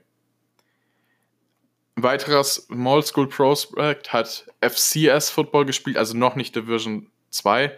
Ein 1.96 2.02
weiterer 2.02 2.44
Small 2.44 3.02
School 3.02 3.26
Prospect 3.26 4.12
hat 4.12 4.46
FCS 4.60 5.30
Football 5.30 5.64
gespielt, 5.64 5.96
also 5.96 6.14
noch 6.14 6.36
nicht 6.36 6.54
Division 6.54 7.10
2, 7.30 7.76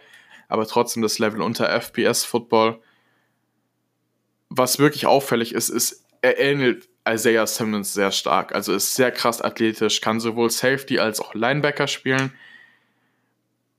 aber 0.48 0.66
trotzdem 0.66 1.02
das 1.02 1.20
Level 1.20 1.40
unter 1.40 1.68
FPS 1.68 2.24
Football. 2.24 2.80
Was 4.48 4.80
wirklich 4.80 5.06
auffällig 5.06 5.54
ist, 5.54 5.68
ist, 5.68 6.04
er 6.20 6.40
ähnelt 6.40 6.88
Isaiah 7.08 7.46
Simmons 7.46 7.94
sehr 7.94 8.10
stark. 8.10 8.54
Also 8.54 8.74
ist 8.74 8.96
sehr 8.96 9.12
krass 9.12 9.40
athletisch, 9.40 10.00
kann 10.00 10.18
sowohl 10.18 10.50
Safety 10.50 10.98
als 10.98 11.20
auch 11.20 11.34
Linebacker 11.34 11.86
spielen. 11.86 12.32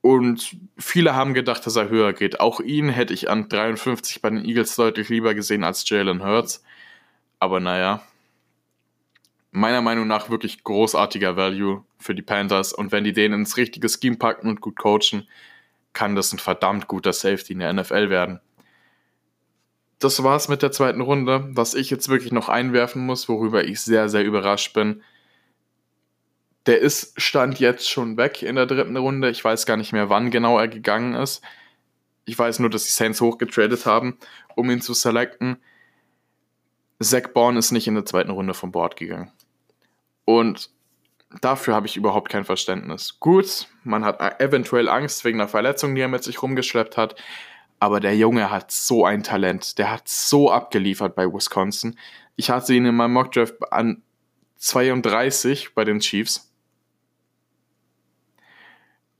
Und 0.01 0.55
viele 0.77 1.15
haben 1.15 1.33
gedacht, 1.33 1.65
dass 1.65 1.75
er 1.75 1.89
höher 1.89 2.13
geht. 2.13 2.39
Auch 2.39 2.61
ihn 2.61 2.87
hätte 2.87 3.13
ich 3.13 3.29
an 3.29 3.49
53 3.49 4.21
bei 4.21 4.29
den 4.29 4.45
Eagles 4.45 4.77
deutlich 4.77 5.09
lieber 5.09 5.33
gesehen 5.33 5.65
als 5.65 5.87
Jalen 5.89 6.23
Hurts. 6.23 6.63
Aber 7.39 7.59
naja, 7.59 8.01
meiner 9.59 9.81
Meinung 9.81 10.07
nach 10.07 10.29
wirklich 10.29 10.63
großartiger 10.63 11.35
Value 11.35 11.83
für 11.99 12.15
die 12.15 12.21
Panthers. 12.21 12.73
Und 12.73 12.91
wenn 12.91 13.03
die 13.03 13.13
den 13.13 13.33
ins 13.33 13.57
richtige 13.57 13.89
Scheme 13.89 14.17
packen 14.17 14.47
und 14.49 14.61
gut 14.61 14.77
coachen, 14.77 15.27
kann 15.93 16.15
das 16.15 16.33
ein 16.33 16.39
verdammt 16.39 16.87
guter 16.87 17.13
Safety 17.13 17.53
in 17.53 17.59
der 17.59 17.73
NFL 17.73 18.09
werden 18.09 18.39
das 19.99 20.23
war's 20.23 20.47
mit 20.47 20.61
der 20.61 20.71
zweiten 20.71 21.01
Runde. 21.01 21.49
Was 21.51 21.73
ich 21.73 21.89
jetzt 21.89 22.07
wirklich 22.09 22.31
noch 22.31 22.49
einwerfen 22.49 23.05
muss, 23.05 23.27
worüber 23.27 23.65
ich 23.65 23.81
sehr, 23.81 24.09
sehr 24.09 24.23
überrascht 24.23 24.73
bin. 24.73 25.03
Der 26.65 26.79
ist 26.79 27.19
Stand 27.21 27.59
jetzt 27.59 27.89
schon 27.89 28.17
weg 28.17 28.41
in 28.41 28.55
der 28.55 28.65
dritten 28.65 28.95
Runde. 28.95 29.29
Ich 29.29 29.43
weiß 29.43 29.65
gar 29.65 29.77
nicht 29.77 29.91
mehr, 29.91 30.09
wann 30.09 30.31
genau 30.31 30.57
er 30.57 30.67
gegangen 30.67 31.15
ist. 31.15 31.41
Ich 32.25 32.39
weiß 32.39 32.59
nur, 32.59 32.69
dass 32.69 32.85
die 32.85 32.91
Saints 32.91 33.21
hochgetradet 33.21 33.85
haben, 33.85 34.17
um 34.55 34.69
ihn 34.69 34.81
zu 34.81 34.93
selecten. 34.93 35.57
Zach 37.01 37.29
Bourne 37.33 37.59
ist 37.59 37.71
nicht 37.71 37.87
in 37.87 37.95
der 37.95 38.05
zweiten 38.05 38.29
Runde 38.29 38.53
vom 38.53 38.71
Board 38.71 38.95
gegangen. 38.95 39.31
Und 40.29 40.69
dafür 41.41 41.73
habe 41.73 41.87
ich 41.87 41.97
überhaupt 41.97 42.29
kein 42.29 42.45
Verständnis. 42.45 43.19
Gut, 43.19 43.67
man 43.83 44.05
hat 44.05 44.39
eventuell 44.39 44.87
Angst 44.87 45.25
wegen 45.25 45.41
einer 45.41 45.49
Verletzung, 45.49 45.95
die 45.95 46.01
er 46.01 46.07
mit 46.07 46.23
sich 46.23 46.43
rumgeschleppt 46.43 46.97
hat. 46.97 47.15
Aber 47.79 47.99
der 47.99 48.15
Junge 48.15 48.51
hat 48.51 48.69
so 48.69 49.05
ein 49.05 49.23
Talent. 49.23 49.79
Der 49.79 49.89
hat 49.89 50.07
so 50.07 50.51
abgeliefert 50.51 51.15
bei 51.15 51.25
Wisconsin. 51.25 51.97
Ich 52.35 52.51
hatte 52.51 52.75
ihn 52.75 52.85
in 52.85 52.93
meinem 52.93 53.13
Mockdraft 53.13 53.55
an 53.73 54.03
32 54.57 55.73
bei 55.73 55.83
den 55.83 55.99
Chiefs. 55.99 56.53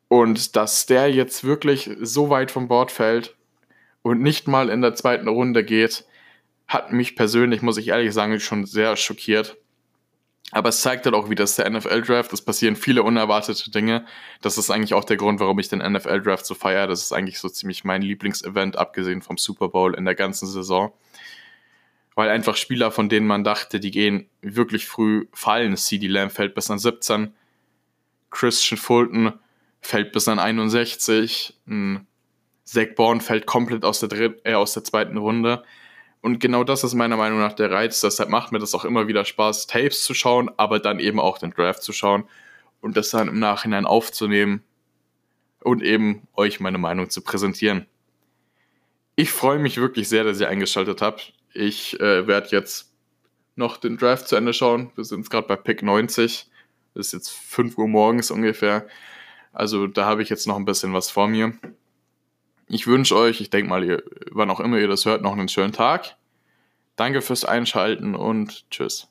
Und 0.10 0.56
dass 0.56 0.86
der 0.86 1.12
jetzt 1.12 1.44
wirklich 1.44 1.90
so 2.02 2.30
weit 2.30 2.52
vom 2.52 2.68
Bord 2.68 2.92
fällt 2.92 3.36
und 4.04 4.22
nicht 4.22 4.48
mal 4.48 4.70
in 4.70 4.84
der 4.84 4.94
zweiten 4.94 5.28
Runde 5.28 5.64
geht, 5.64 6.06
hat 6.68 6.92
mich 6.92 7.16
persönlich, 7.16 7.64
muss 7.64 7.78
ich 7.78 7.88
ehrlich 7.88 8.14
sagen, 8.14 8.40
schon 8.40 8.68
sehr 8.68 8.96
schockiert. 8.96 9.59
Aber 10.52 10.70
es 10.70 10.82
zeigt 10.82 11.06
halt 11.06 11.16
auch 11.16 11.30
wieder, 11.30 11.44
dass 11.44 11.56
der 11.56 11.70
NFL-Draft, 11.70 12.34
es 12.34 12.42
passieren 12.42 12.76
viele 12.76 13.04
unerwartete 13.04 13.70
Dinge. 13.70 14.06
Das 14.42 14.58
ist 14.58 14.72
eigentlich 14.72 14.96
auch 14.96 15.04
der 15.04 15.18
Grund, 15.18 15.40
warum 15.40 15.60
ich 15.60 15.70
den 15.70 15.80
NFL-Draft 15.80 16.46
so 16.46 16.56
feiere. 16.56 16.88
Das 16.88 17.04
ist 17.04 17.12
eigentlich 17.12 17.40
so 17.40 17.50
ziemlich 17.50 17.84
mein 17.84 18.02
Lieblingsevent, 18.02 18.78
abgesehen 18.78 19.22
vom 19.22 19.38
Super 19.38 19.70
Bowl 19.70 19.94
in 19.94 20.06
der 20.06 20.16
ganzen 20.16 20.48
Saison. 20.48 20.92
Weil 22.16 22.30
einfach 22.30 22.56
Spieler, 22.56 22.92
von 22.92 23.10
denen 23.10 23.28
man 23.28 23.44
dachte, 23.44 23.80
die 23.80 23.92
gehen 23.92 24.28
wirklich 24.42 24.88
früh 24.88 25.28
fallen. 25.34 25.78
CD 25.78 26.08
Lamb 26.08 26.32
fällt 26.32 26.56
bis 26.56 26.72
an 26.72 26.80
17. 26.80 27.34
Christian 28.32 28.78
Fulton 28.78 29.34
fällt 29.82 30.12
bis 30.12 30.28
an 30.28 30.40
61. 30.40 31.56
Zach 32.64 32.88
Bourne 32.96 33.22
fällt 33.22 33.46
komplett 33.46 33.86
aus 33.86 34.00
der, 34.00 34.10
dritten, 34.10 34.40
äh, 34.44 34.54
aus 34.54 34.74
der 34.74 34.84
zweiten 34.84 35.18
Runde. 35.18 35.64
Und 36.22 36.40
genau 36.40 36.64
das 36.64 36.84
ist 36.84 36.94
meiner 36.94 37.18
Meinung 37.18 37.40
nach 37.40 37.54
der 37.54 37.72
Reiz. 37.72 38.02
Deshalb 38.02 38.30
macht 38.30 38.52
mir 38.52 38.60
das 38.60 38.76
auch 38.76 38.86
immer 38.86 39.08
wieder 39.08 39.24
Spaß, 39.24 39.68
Tapes 39.68 40.04
zu 40.04 40.14
schauen, 40.14 40.52
aber 40.58 40.80
dann 40.80 41.00
eben 41.00 41.20
auch 41.20 41.38
den 41.38 41.52
Draft 41.52 41.82
zu 41.82 41.94
schauen 41.94 42.26
und 42.82 42.98
das 42.98 43.12
dann 43.12 43.30
im 43.30 43.40
Nachhinein 43.40 43.86
aufzunehmen 43.86 44.64
und 45.62 45.82
eben 45.82 46.28
euch 46.36 46.60
meine 46.60 46.78
Meinung 46.78 47.10
zu 47.10 47.22
präsentieren. 47.22 47.86
Ich 49.16 49.32
freue 49.32 49.60
mich 49.60 49.78
wirklich 49.78 50.08
sehr, 50.08 50.24
dass 50.24 50.40
ihr 50.40 50.50
eingeschaltet 50.50 51.02
habt. 51.02 51.34
Ich 51.54 52.00
äh, 52.00 52.28
werde 52.28 52.50
jetzt 52.52 52.94
noch 53.56 53.78
den 53.78 53.98
Draft 53.98 54.28
zu 54.28 54.36
Ende 54.36 54.54
schauen. 54.54 54.92
Wir 54.96 55.04
sind 55.04 55.30
gerade 55.30 55.48
bei 55.48 55.56
Pick 55.56 55.84
90. 55.84 56.50
Das 56.94 57.08
ist 57.08 57.14
jetzt 57.14 57.30
5 57.30 57.78
Uhr 57.78 57.88
morgens 57.88 58.32
ungefähr. 58.32 58.88
Also 59.52 59.88
da 59.88 60.06
habe 60.06 60.22
ich 60.22 60.30
jetzt 60.30 60.48
noch 60.48 60.56
ein 60.56 60.66
bisschen 60.66 60.94
was 60.94 61.10
vor 61.10 61.28
mir. 61.28 61.54
Ich 62.70 62.86
wünsche 62.86 63.16
euch, 63.16 63.42
ich 63.42 63.50
denke 63.50 63.68
mal, 63.68 63.84
ihr, 63.84 64.04
wann 64.32 64.52
auch 64.52 64.60
immer 64.60 64.78
ihr 64.78 64.88
das 64.88 65.06
hört, 65.06 65.24
noch 65.24 65.34
einen 65.34 65.50
schönen 65.50 65.74
Tag. 65.74 66.16
Danke 66.96 67.22
fürs 67.22 67.44
Einschalten 67.44 68.14
und 68.14 68.70
tschüss. 68.70 69.08